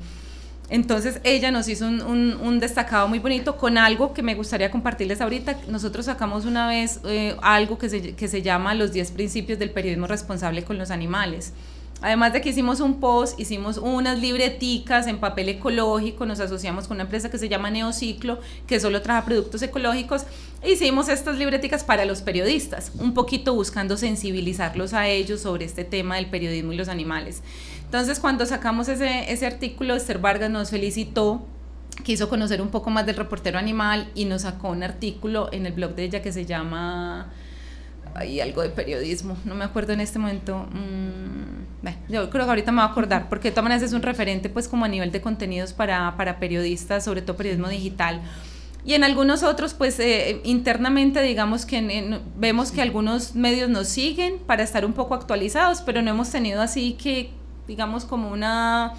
[0.70, 5.58] Entonces ella nos hizo un, destacado muy bonito con algo que me gustaría compartirles ahorita.
[5.68, 9.70] Nosotros sacamos una vez eh, algo que se, que se llama los 10 principios del
[9.70, 11.54] periodismo responsable con los animales.
[12.00, 16.96] Además de que hicimos un post, hicimos unas libreticas en papel ecológico, nos asociamos con
[16.96, 20.24] una empresa que se llama Neociclo, que solo trabaja productos ecológicos.
[20.64, 26.16] hicimos estas libreticas para los periodistas, un poquito buscando sensibilizarlos a ellos sobre este tema
[26.16, 27.42] del periodismo y los animales.
[27.84, 31.42] Entonces, cuando sacamos ese, ese artículo, Esther Vargas nos felicitó
[32.04, 35.72] quiso conocer un poco más del reportero animal y nos sacó un artículo en el
[35.72, 37.32] blog de ella que se llama
[38.18, 40.66] hay algo de periodismo, no me acuerdo en este momento.
[40.72, 44.02] Mm, yo creo que ahorita me voy a acordar, porque de todas maneras es un
[44.02, 48.20] referente pues como a nivel de contenidos para, para periodistas, sobre todo periodismo digital.
[48.84, 54.38] Y en algunos otros, pues eh, internamente digamos que vemos que algunos medios nos siguen
[54.46, 57.30] para estar un poco actualizados, pero no hemos tenido así que,
[57.66, 58.94] digamos, como una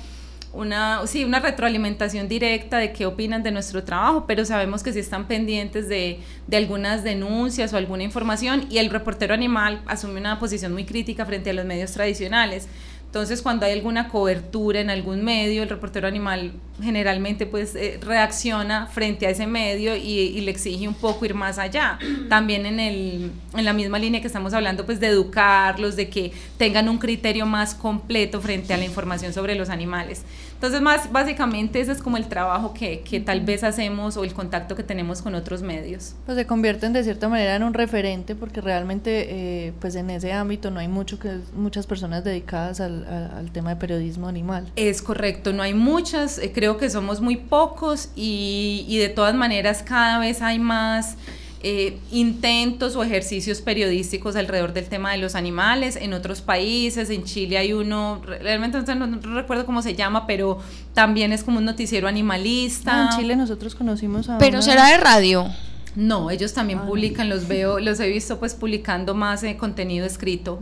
[0.51, 4.99] una, sí, una retroalimentación directa de qué opinan de nuestro trabajo, pero sabemos que sí
[4.99, 10.39] están pendientes de, de, algunas denuncias o alguna información y el reportero animal asume una
[10.39, 12.67] posición muy crítica frente a los medios tradicionales.
[13.09, 18.85] Entonces, cuando hay alguna cobertura en algún medio, el reportero animal generalmente pues eh, reacciona
[18.85, 21.97] frente a ese medio y, le exige un poco ir más allá.
[22.29, 26.31] También en, el, en la misma línea que estamos hablando pues de educarlos, de que
[26.59, 30.23] tengan un criterio más completo frente a la información sobre los animales.
[30.59, 34.33] Entonces, más básicamente ese es como el trabajo que, que tal vez hacemos o el
[34.33, 36.15] contacto que tenemos con otros medios.
[36.25, 40.33] Pues se convierten de cierta manera en un referente porque realmente eh, pues en ese
[40.33, 44.69] ámbito no hay mucho que muchas personas dedicadas al, al, tema de periodismo animal.
[44.75, 49.35] Es correcto, no hay muchas, eh, creo que somos muy pocos y, y de todas
[49.35, 51.15] maneras cada vez hay más
[51.61, 57.09] eh, intentos o ejercicios periodísticos alrededor del tema de los animales en otros países.
[57.09, 60.59] En Chile hay uno, realmente no, recuerdo cómo se llama, pero
[60.93, 62.91] también es como un noticiero animalista.
[62.93, 64.37] Ah, en Chile nosotros conocimos a.
[64.37, 65.47] Pero será de radio.
[65.95, 70.05] No, ellos también ah, publican, los veo, los he visto pues publicando más eh, contenido
[70.05, 70.59] escrito.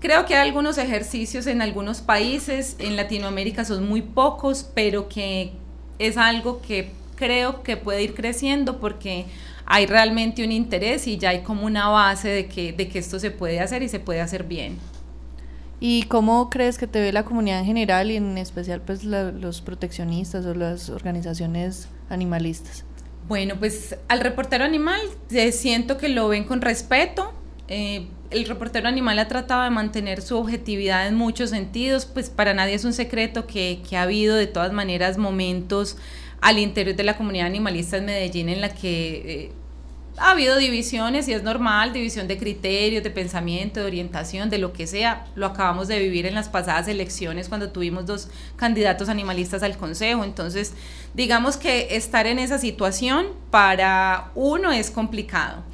[0.00, 5.52] Creo que hay algunos ejercicios en algunos países, en Latinoamérica son muy pocos, pero que
[5.98, 9.26] es algo que creo que puede ir creciendo porque
[9.66, 13.18] hay realmente un interés y ya hay como una base de que, de que esto
[13.18, 14.78] se puede hacer y se puede hacer bien.
[15.80, 19.60] ¿Y cómo crees que te ve la comunidad en general y en especial pues los
[19.60, 22.84] proteccionistas o las organizaciones animalistas?
[23.28, 25.00] Bueno, pues al reportero animal
[25.30, 27.32] eh, siento que lo ven con respeto.
[27.68, 32.52] Eh, el reportero animal ha tratado de mantener su objetividad en muchos sentidos, pues para
[32.52, 35.96] nadie es un secreto que, que ha habido de todas maneras momentos
[36.44, 39.22] al interior de la comunidad animalista en Medellín en la que...
[39.46, 39.52] Eh,
[40.16, 44.72] ha habido divisiones y es normal, división de criterios, de pensamiento, de orientación, de lo
[44.72, 45.26] que sea.
[45.34, 50.22] Lo acabamos de vivir en las pasadas elecciones cuando tuvimos dos candidatos animalistas al Consejo.
[50.22, 50.74] Entonces,
[51.14, 55.64] digamos que estar en esa situación para uno es complicado.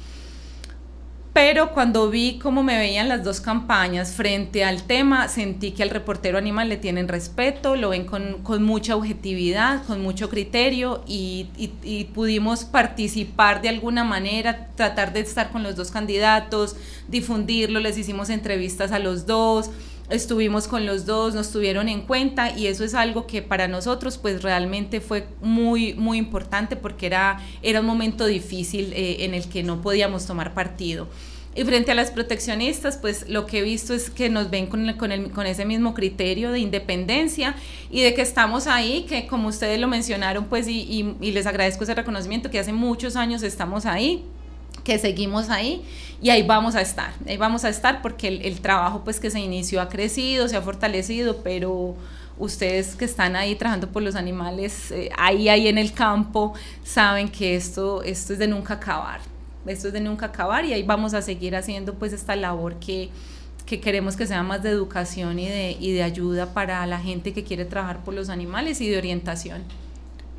[1.33, 5.89] Pero cuando vi cómo me veían las dos campañas frente al tema, sentí que al
[5.89, 11.47] reportero animal le tienen respeto, lo ven con, con mucha objetividad, con mucho criterio y,
[11.57, 16.75] y, pudimos participar de alguna manera, tratar de estar con los dos candidatos,
[17.07, 19.69] difundirlo, les hicimos entrevistas a los dos,
[20.11, 24.17] estuvimos con los dos, nos tuvieron en cuenta y eso es algo que para nosotros
[24.17, 29.47] pues realmente fue muy, muy importante porque era, era un momento difícil eh, en el
[29.47, 31.07] que no podíamos tomar partido.
[31.53, 34.87] Y frente a las proteccionistas, pues lo que he visto es que nos ven con,
[34.87, 37.55] el, con, ese mismo criterio de independencia
[37.89, 41.83] y de que estamos ahí, que como ustedes lo mencionaron, pues y, y les agradezco
[41.83, 44.23] ese reconocimiento, que hace muchos años estamos ahí
[44.83, 45.83] que seguimos ahí
[46.21, 49.39] y ahí vamos a estar, ahí vamos a estar porque el, trabajo pues que se
[49.39, 51.95] inició ha crecido, se ha fortalecido, pero
[52.37, 56.53] ustedes que están ahí trabajando por los animales, eh, ahí, ahí en el campo,
[56.83, 59.19] saben que esto, esto es de nunca acabar,
[59.65, 63.09] esto es de nunca acabar y ahí vamos a seguir haciendo pues esta labor que,
[63.65, 67.33] que queremos que sea más de educación y de, y de ayuda para la gente
[67.33, 69.63] que quiere trabajar por los animales y de orientación.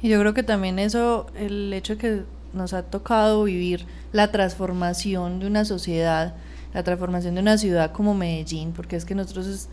[0.00, 2.22] Y yo creo que también eso, el hecho que
[2.52, 6.34] nos ha tocado vivir la transformación de una sociedad,
[6.74, 9.68] la transformación de una ciudad como Medellín, porque es que nosotros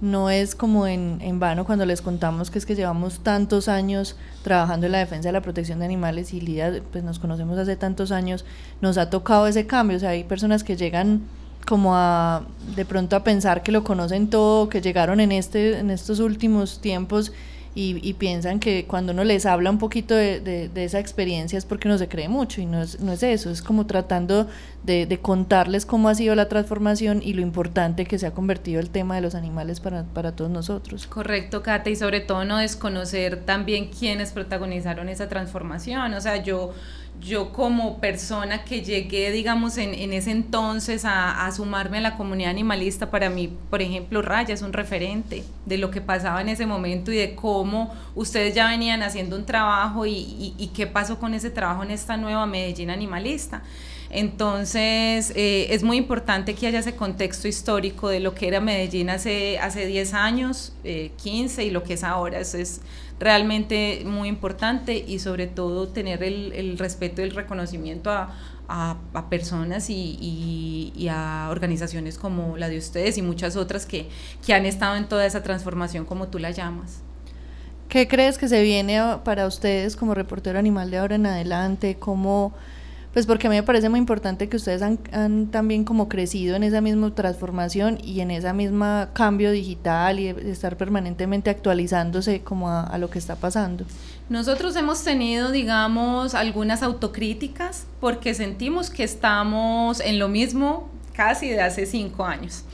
[0.00, 4.16] no es como en, en, vano cuando les contamos que es que llevamos tantos años
[4.42, 7.76] trabajando en la defensa de la protección de animales y Lidia, pues nos conocemos hace
[7.76, 8.44] tantos años,
[8.80, 11.22] nos ha tocado ese cambio, o sea, hay personas que llegan
[11.66, 12.42] como a
[12.74, 16.80] de pronto a pensar que lo conocen todo, que llegaron en este en estos últimos
[16.80, 17.32] tiempos
[17.74, 21.88] y, piensan que cuando uno les habla un poquito de, de, esa experiencia es porque
[21.88, 24.46] no se cree mucho y no es, no es eso, es como tratando
[24.82, 28.78] de, de, contarles cómo ha sido la transformación y lo importante que se ha convertido
[28.78, 31.06] el tema de los animales para, para todos nosotros.
[31.06, 36.74] Correcto, Kate, y sobre todo no desconocer también quiénes protagonizaron esa transformación, o sea, yo
[37.22, 42.16] yo como persona que llegué, digamos, en, en ese entonces a, a, sumarme a la
[42.16, 46.48] comunidad animalista, para mí, por ejemplo, Raya es un referente de lo que pasaba en
[46.48, 51.18] ese momento y de cómo ustedes ya venían haciendo un trabajo y, y, qué pasó
[51.18, 53.62] con ese trabajo en esta nueva Medellín animalista.
[54.10, 59.08] Entonces, eh, es muy importante que haya ese contexto histórico de lo que era Medellín
[59.08, 62.40] hace, hace 10 años, 15 eh, y lo que es ahora.
[62.40, 62.82] Eso es
[63.22, 68.28] realmente muy importante y sobre todo tener el, respeto y el reconocimiento a,
[69.30, 74.08] personas y, a organizaciones como la de ustedes y muchas otras que,
[74.44, 77.00] que han estado en toda esa transformación como tú la llamas.
[77.88, 81.96] ¿Qué crees que se viene para ustedes como reportero animal de ahora en adelante?
[81.98, 82.54] ¿Cómo
[83.12, 86.62] pues porque a mí me parece muy importante que ustedes han, también como crecido en
[86.62, 92.84] esa misma transformación y en esa misma cambio digital y estar permanentemente actualizándose como a,
[92.84, 93.84] a lo que está pasando.
[94.28, 101.60] Nosotros hemos tenido, digamos, algunas autocríticas porque sentimos que estamos en lo mismo casi de
[101.60, 102.64] hace cinco años.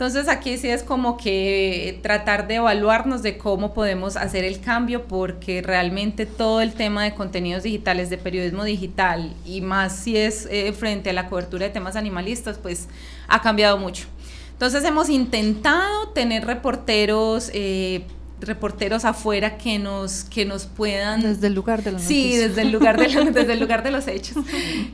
[0.00, 5.04] Entonces aquí sí es como que tratar de evaluarnos de cómo podemos hacer el cambio
[5.04, 10.48] porque realmente todo el tema de contenidos digitales, de periodismo digital y más si es
[10.50, 12.88] eh, frente a la cobertura de temas animalistas, pues
[13.28, 14.06] ha cambiado mucho.
[14.54, 18.06] Entonces hemos intentado tener reporteros eh,
[18.40, 21.20] reporteros afuera que nos, que nos puedan...
[21.20, 24.08] Desde el lugar de los Sí, desde el lugar de, desde el lugar de los
[24.08, 24.44] hechos.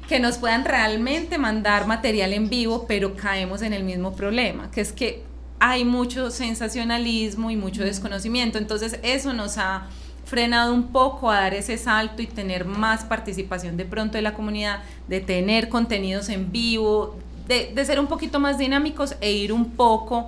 [0.09, 4.81] Que nos puedan realmente mandar material en vivo, pero caemos en el mismo problema, que
[4.81, 5.23] es que
[5.59, 8.59] hay mucho sensacionalismo y mucho desconocimiento.
[8.59, 9.87] Entonces eso nos ha
[10.25, 14.35] frenado un poco a dar ese salto y tener más participación de pronto de la
[14.35, 17.17] comunidad, de tener contenidos en vivo,
[17.47, 20.27] de, de ser un poquito más dinámicos e ir un poco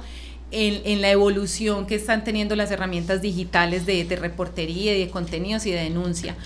[0.51, 5.67] en, la evolución que están teniendo las herramientas digitales de, de reportería y de contenidos
[5.67, 6.37] y de denuncia.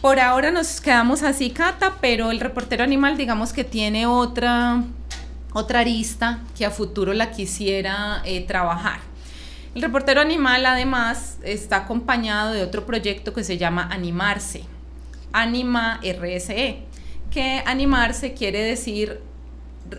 [0.00, 4.84] Por ahora nos quedamos así, Cata, pero el reportero animal digamos que tiene otra,
[5.52, 9.00] otra arista que a futuro la quisiera eh, trabajar.
[9.74, 14.62] El reportero animal además está acompañado de otro proyecto que se llama Animarse,
[15.32, 16.88] Anima RSE
[17.30, 19.20] que animarse quiere decir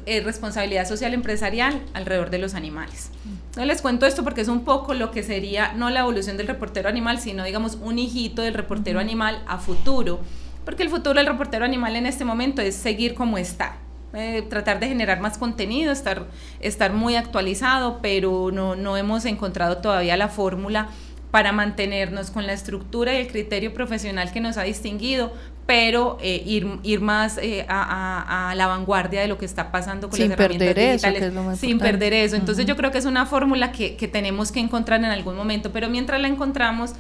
[0.06, 3.12] eh, responsabilidad social empresarial alrededor de los animales.
[3.56, 6.48] No les cuento esto porque es un poco lo que sería no la evolución del
[6.48, 10.20] reportero animal, sino digamos un hijito del reportero animal a futuro,
[10.66, 13.78] porque el futuro del reportero animal en este momento es seguir como está.
[14.14, 16.26] Eh, tratar de generar más contenido, estar,
[16.62, 20.90] estar muy actualizado, pero no, no hemos encontrado todavía la fórmula
[21.32, 25.32] para mantenernos con la estructura y el criterio profesional que nos ha distinguido,
[25.70, 30.10] pero eh, ir, ir más eh, a, a, la vanguardia de lo que está pasando
[30.10, 32.36] con sin las herramientas perder digitales, eso, sin perder eso.
[32.36, 35.72] Entonces yo creo que es una fórmula que, que, tenemos que encontrar en algún momento,
[35.72, 36.94] pero mientras la encontramos,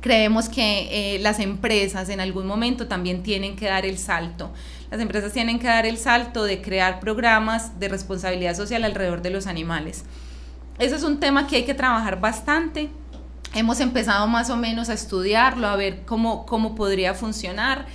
[0.00, 4.50] creemos que eh, las empresas en algún momento también tienen que dar el salto.
[4.90, 9.28] Las empresas tienen que dar el salto de crear programas de responsabilidad social alrededor de
[9.28, 10.06] los animales.
[10.78, 12.88] Eso es un tema que hay que trabajar bastante
[13.54, 17.86] hemos empezado más o menos a estudiarlo, a ver cómo, cómo podría funcionar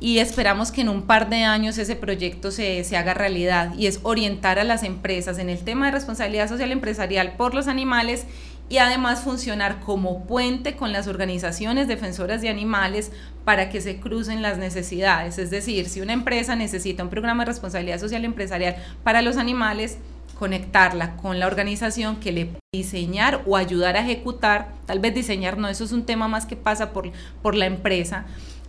[0.00, 3.86] y esperamos que en un par de años ese proyecto se, se, haga realidad y
[3.86, 8.24] es orientar a las empresas en el tema de responsabilidad social empresarial por los animales
[8.70, 13.10] y además funcionar como puente con las organizaciones defensoras de animales
[13.44, 15.38] para que se crucen las necesidades.
[15.38, 19.98] Es decir, si una empresa necesita un programa de responsabilidad social empresarial para los animales,
[20.40, 25.68] conectarla con la organización que le diseñar o ayudar a ejecutar, tal vez diseñar no,
[25.68, 27.12] eso es un tema más que pasa por,
[27.42, 28.24] por la empresa,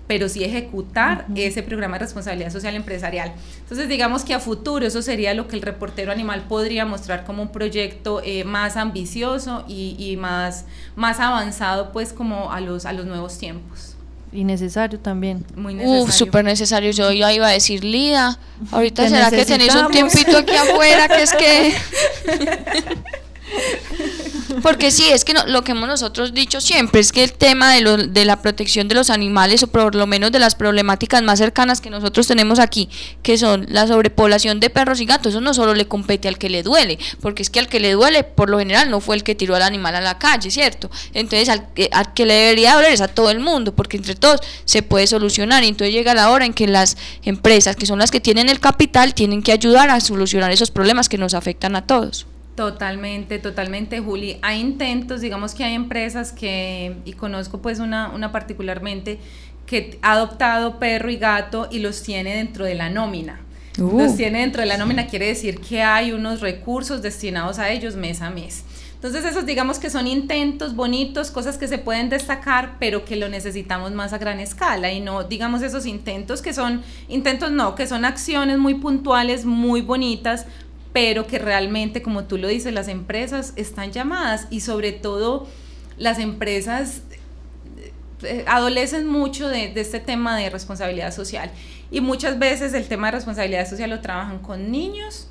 [0.05, 3.31] pero sí ejecutar ese programa de responsabilidad social empresarial.
[3.61, 7.41] Entonces, digamos que a futuro eso sería lo que el reportero animal podría mostrar como
[7.41, 10.65] un proyecto eh, más ambicioso y, y, más,
[10.97, 13.90] más avanzado, pues como a los, a los nuevos tiempos.
[14.31, 15.45] Y necesario también.
[15.55, 16.03] Muy necesario.
[16.03, 16.91] Uf, súper necesario.
[16.91, 18.39] Yo ya iba a decir, Lida,
[18.71, 21.73] ahorita será que tenéis un tiempito aquí afuera, que es que...
[24.61, 28.07] Porque sí, es que lo que hemos nosotros dicho siempre es que el tema de,
[28.07, 31.81] de la protección de los animales, o por lo menos de las problemáticas más cercanas
[31.81, 32.89] que nosotros tenemos aquí,
[33.23, 36.49] que son la sobrepoblación de perros y gatos, eso no solo le compete al que
[36.49, 39.23] le duele, porque es que al que le duele, por lo general, no fue el
[39.23, 40.91] que tiró al animal a la calle, ¿cierto?
[41.13, 44.41] Entonces, al, al que le debería doler es a todo el mundo, porque entre todos
[44.65, 45.63] se puede solucionar.
[45.63, 48.59] Y entonces llega la hora en que las empresas, que son las que tienen el
[48.59, 52.27] capital, tienen que ayudar a solucionar esos problemas que nos afectan a todos.
[52.61, 54.37] Totalmente, totalmente, Juli.
[54.43, 59.17] Hay intentos, digamos que hay empresas que, y conozco pues una, una particularmente,
[59.65, 63.41] que ha adoptado perro y gato y los tiene dentro de la nómina.
[63.79, 63.97] Uh.
[63.97, 67.95] Los tiene dentro de la nómina, quiere decir que hay unos recursos destinados a ellos
[67.95, 68.63] mes a mes.
[68.93, 73.29] Entonces esos digamos que son intentos bonitos, cosas que se pueden destacar, pero que lo
[73.29, 77.87] necesitamos más a gran escala y no digamos esos intentos que son, intentos no, que
[77.87, 80.45] son acciones muy puntuales, muy bonitas,
[80.93, 85.47] pero que realmente, como tú lo dices, las empresas están llamadas y sobre todo
[85.97, 87.01] las empresas
[88.23, 91.51] eh, adolecen mucho de, de, este tema de responsabilidad social
[91.91, 95.27] y muchas veces el tema de responsabilidad social lo trabajan con niños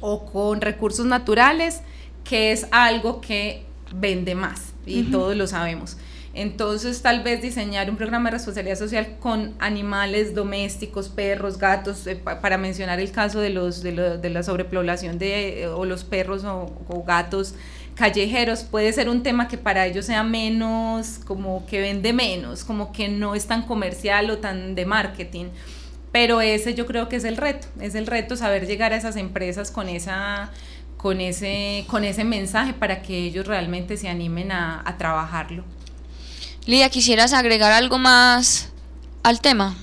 [0.00, 1.82] o con recursos naturales,
[2.24, 3.64] que es algo que
[3.94, 5.10] vende más y uh -huh.
[5.10, 5.96] todos lo sabemos.
[6.32, 12.14] Entonces, tal vez diseñar un programa de responsabilidad social con animales domésticos, perros, gatos, eh,
[12.14, 15.84] pa para mencionar el caso de, los, de, lo, de la sobrepoblación de, eh, o
[15.84, 17.54] los perros o, o, gatos
[17.96, 22.92] callejeros, puede ser un tema que para ellos sea menos, como que vende menos, como
[22.92, 25.46] que no es tan comercial o tan de marketing.
[26.12, 29.16] Pero ese yo creo que es el reto, es el reto saber llegar a esas
[29.16, 30.50] empresas con esa
[30.96, 35.64] con ese, con ese mensaje para que ellos realmente se animen a, a trabajarlo.
[36.66, 38.70] Lidia, ¿quisieras agregar algo más
[39.22, 39.74] al tema?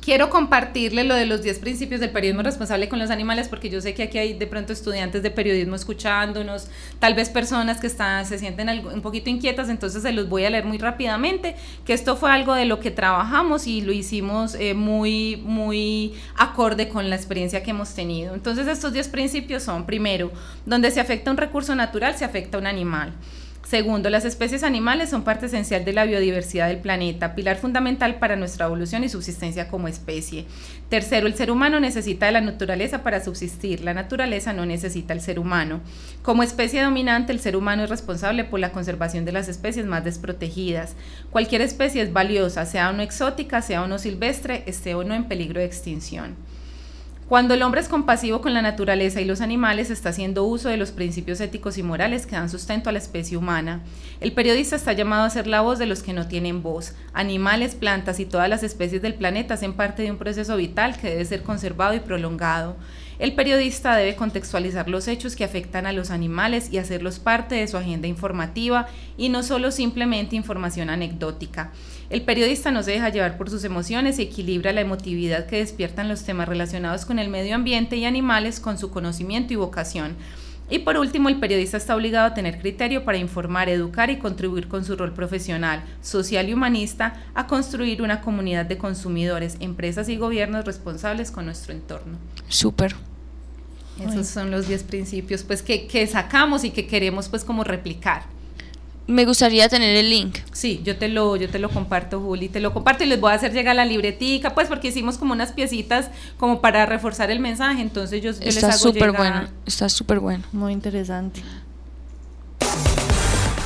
[0.00, 3.82] Quiero compartirle lo de los 10 principios del periodismo responsable con los animales porque yo
[3.82, 6.68] sé que aquí hay de pronto estudiantes de periodismo escuchándonos,
[6.98, 10.50] tal vez personas que están, se sienten un poquito inquietas, entonces se los voy a
[10.50, 11.54] leer muy rápidamente,
[11.84, 16.88] que esto fue algo de lo que trabajamos y lo hicimos eh, muy, muy acorde
[16.88, 18.34] con la experiencia que hemos tenido.
[18.34, 20.32] Entonces estos 10 principios son, primero,
[20.64, 23.12] donde se afecta un recurso natural, se afecta un animal.
[23.72, 28.36] Segundo, las especies animales son parte esencial de la biodiversidad del planeta, pilar fundamental para
[28.36, 30.44] nuestra evolución y subsistencia como especie.
[30.90, 35.22] Tercero, el ser humano necesita de la naturaleza para subsistir, la naturaleza no necesita al
[35.22, 35.80] ser humano.
[36.20, 40.04] Como especie dominante, el ser humano es responsable por la conservación de las especies más
[40.04, 40.94] desprotegidas.
[41.30, 45.14] Cualquier especie es valiosa, sea o no exótica, sea o no silvestre, esté o no
[45.14, 46.36] en peligro de extinción.
[47.32, 50.76] Cuando el hombre es compasivo con la naturaleza y los animales, está haciendo uso de
[50.76, 53.80] los principios éticos y morales que dan sustento a la especie humana.
[54.20, 56.94] El periodista está llamado a ser la voz de los que no tienen voz.
[57.14, 61.08] Animales, plantas y todas las especies del planeta hacen parte de un proceso vital que
[61.08, 62.76] debe ser conservado y prolongado.
[63.22, 67.68] El periodista debe contextualizar los hechos que afectan a los animales y hacerlos parte de
[67.68, 71.70] su agenda informativa y no solo simplemente información anecdótica.
[72.10, 76.08] El periodista no se deja llevar por sus emociones y equilibra la emotividad que despiertan
[76.08, 80.16] los temas relacionados con el medio ambiente y animales con su conocimiento y vocación.
[80.68, 84.66] Y por último, el periodista está obligado a tener criterio para informar, educar y contribuir
[84.66, 90.16] con su rol profesional, social y humanista a construir una comunidad de consumidores, empresas y
[90.16, 92.18] gobiernos responsables con nuestro entorno.
[92.48, 92.96] Súper.
[94.00, 98.24] Esos son los 10 principios pues que, que sacamos y que queremos pues como replicar
[99.06, 100.38] me gustaría tener el link.
[100.52, 103.32] Sí, yo te lo, yo te lo comparto, Juli, te lo comparto y les voy
[103.32, 107.40] a hacer llegar la libretica, pues porque hicimos como unas piecitas como para reforzar el
[107.40, 110.44] mensaje, entonces yo, está les hago súper bueno, está súper bueno.
[110.52, 111.42] Muy interesante.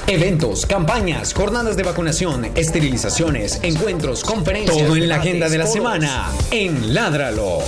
[0.08, 4.86] Eventos, campañas, jornadas de vacunación, esterilizaciones, encuentros, conferencias.
[4.86, 7.58] Todo en la agenda de la semana en Ládralo.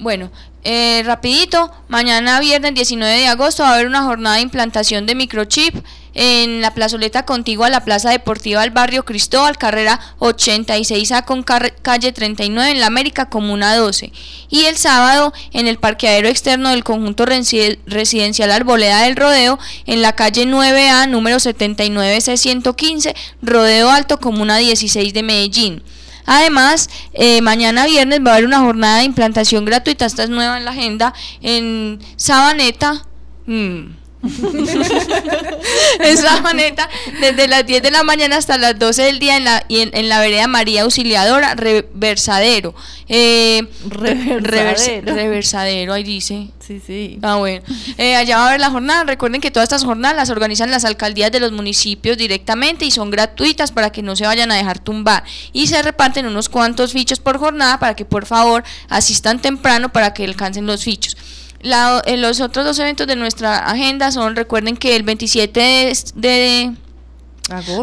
[0.00, 0.30] Bueno,
[0.64, 5.14] eh, rapidito, mañana viernes 19 de agosto va a haber una jornada de implantación de
[5.14, 5.74] microchip
[6.14, 12.12] en la plazoleta contigua a la Plaza Deportiva del Barrio Cristóbal, carrera 86A con calle
[12.12, 14.10] 39 en la América Comuna 12.
[14.48, 20.14] Y el sábado en el parqueadero externo del conjunto residencial Arboleda del Rodeo en la
[20.14, 25.82] calle 9A número 79C115, Rodeo Alto Comuna 16 de Medellín.
[26.26, 30.58] Además, eh, mañana viernes va a haber una jornada de implantación gratuita, esta es nueva
[30.58, 33.04] en la agenda, en Sabaneta.
[33.46, 33.99] Mm.
[36.00, 36.90] esa maneta
[37.20, 40.20] desde las 10 de la mañana hasta las 12 del día en la, en, la
[40.20, 42.74] vereda María Auxiliadora, reversadero.
[43.08, 45.14] Eh, reversadero.
[45.14, 46.48] reversadero, ahí dice.
[46.60, 47.18] Sí, sí.
[47.22, 47.64] Ah, bueno.
[47.96, 49.04] Eh, allá va a haber la jornada.
[49.04, 53.10] Recuerden que todas estas jornadas las organizan las alcaldías de los municipios directamente y son
[53.10, 55.24] gratuitas para que no se vayan a dejar tumbar.
[55.52, 60.12] Y se reparten unos cuantos fichos por jornada para que por favor asistan temprano para
[60.12, 61.16] que alcancen los fichos.
[61.60, 66.72] La, eh, los otros dos eventos de nuestra agenda son, recuerden que el 27 de,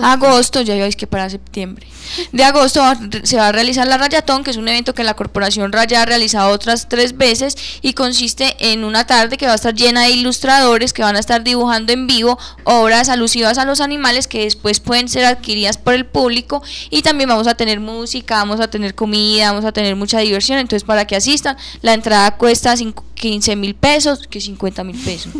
[0.03, 0.61] agosto.
[0.61, 1.85] ya veis que para septiembre.
[2.31, 2.83] De agosto
[3.23, 6.05] se va a realizar la Rayatón, que es un evento que la Corporación Raya ha
[6.05, 10.11] realizado otras tres veces y consiste en una tarde que va a estar llena de
[10.11, 14.79] ilustradores que van a estar dibujando en vivo obras alusivas a los animales que después
[14.79, 18.95] pueden ser adquiridas por el público y también vamos a tener música, vamos a tener
[18.95, 23.55] comida, vamos a tener mucha diversión, entonces para que asistan, la entrada cuesta 5 15
[23.55, 25.33] mil pesos, que 50 mil pesos.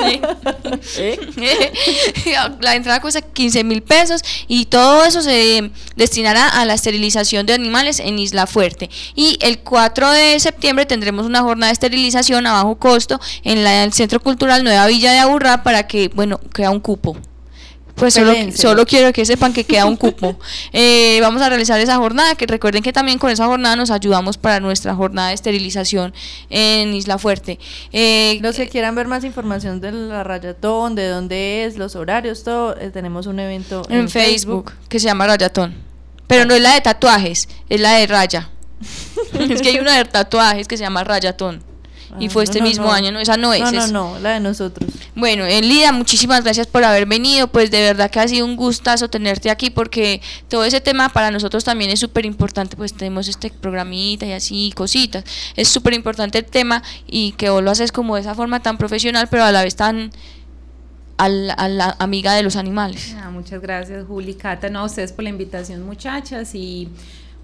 [0.96, 1.18] ¿Eh?
[2.60, 5.70] La entrada cuesta 15 mil pesos y todo eso se
[6.14, 8.88] destinará a la esterilización de animales en Isla Fuerte.
[9.16, 13.92] Y el 4 de septiembre tendremos una jornada de esterilización a bajo costo en el
[13.92, 17.16] Centro Cultural Nueva Villa de Aburrá para que, bueno, crea un cupo.
[17.96, 20.38] Pues solo, solo, quiero que sepan que queda un cupo.
[20.72, 24.38] Eh, vamos a realizar esa jornada, que recuerden que también con esa jornada nos ayudamos
[24.38, 26.12] para nuestra jornada de esterilización
[26.50, 27.58] en Isla Fuerte.
[27.92, 32.42] Eh, los que quieran ver más información de la rayatón, de dónde es, los horarios,
[32.42, 35.93] todo, eh, tenemos un evento en, Facebook, que se llama Rayatón.
[36.26, 38.50] Pero no es la de tatuajes, es la de raya.
[39.38, 41.62] es que hay una de tatuajes que se llama Rayatón
[42.18, 43.60] y fue este mismo año, no, esa no es.
[43.60, 44.88] No, no, no, la de nosotros.
[45.14, 49.08] Bueno, Elida, muchísimas gracias por haber venido, pues de verdad que ha sido un gustazo
[49.08, 53.50] tenerte aquí porque todo ese tema para nosotros también es súper importante, pues tenemos este
[53.50, 55.24] programita y así, cositas.
[55.56, 58.78] Es súper importante el tema y que vos lo haces como de esa forma tan
[58.78, 60.12] profesional, pero a la vez tan
[61.16, 63.14] a la, amiga de los animales.
[63.18, 66.88] Ah, muchas gracias, Juli, Cata, no, a ustedes por la invitación, muchachas, y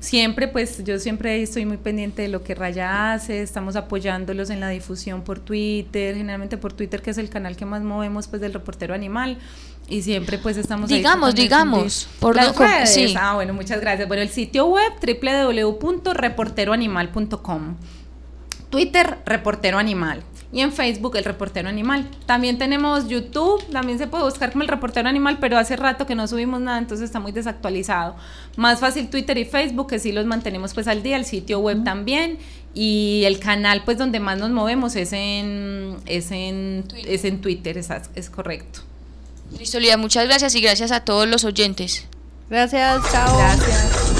[0.01, 4.59] siempre, pues yo siempre estoy muy pendiente de lo que Raya hace, estamos apoyándolos en
[4.61, 8.43] la difusión por Twitter, generalmente por Twitter, que es el canal que más movemos pues
[8.43, 9.39] del reportero animal.
[9.89, 12.95] Y siempre pues estamos digamos digamos por las redes.
[12.95, 13.13] Sí.
[13.19, 17.75] ah bueno muchas gracias bueno el sitio web www.reporteroanimal.com
[18.71, 22.09] Twitter reportero animal y en Facebook el reportero animal.
[22.27, 26.15] También tenemos YouTube, también se puede buscar como el reportero animal, pero hace rato que
[26.15, 28.17] no subimos nada, entonces está muy desactualizado.
[28.57, 31.85] Más fácil Twitter y Facebook, que sí los mantenemos pues al día, el sitio web
[31.85, 32.39] también
[32.75, 37.41] y el canal pues donde más nos movemos es en es en Twitter, es, en
[37.41, 38.81] Twitter, es, es correcto.
[39.59, 42.07] Listo, Lía, muchas gracias y gracias a todos los oyentes.
[42.49, 43.39] Gracias, chao.
[43.39, 44.20] Gracias.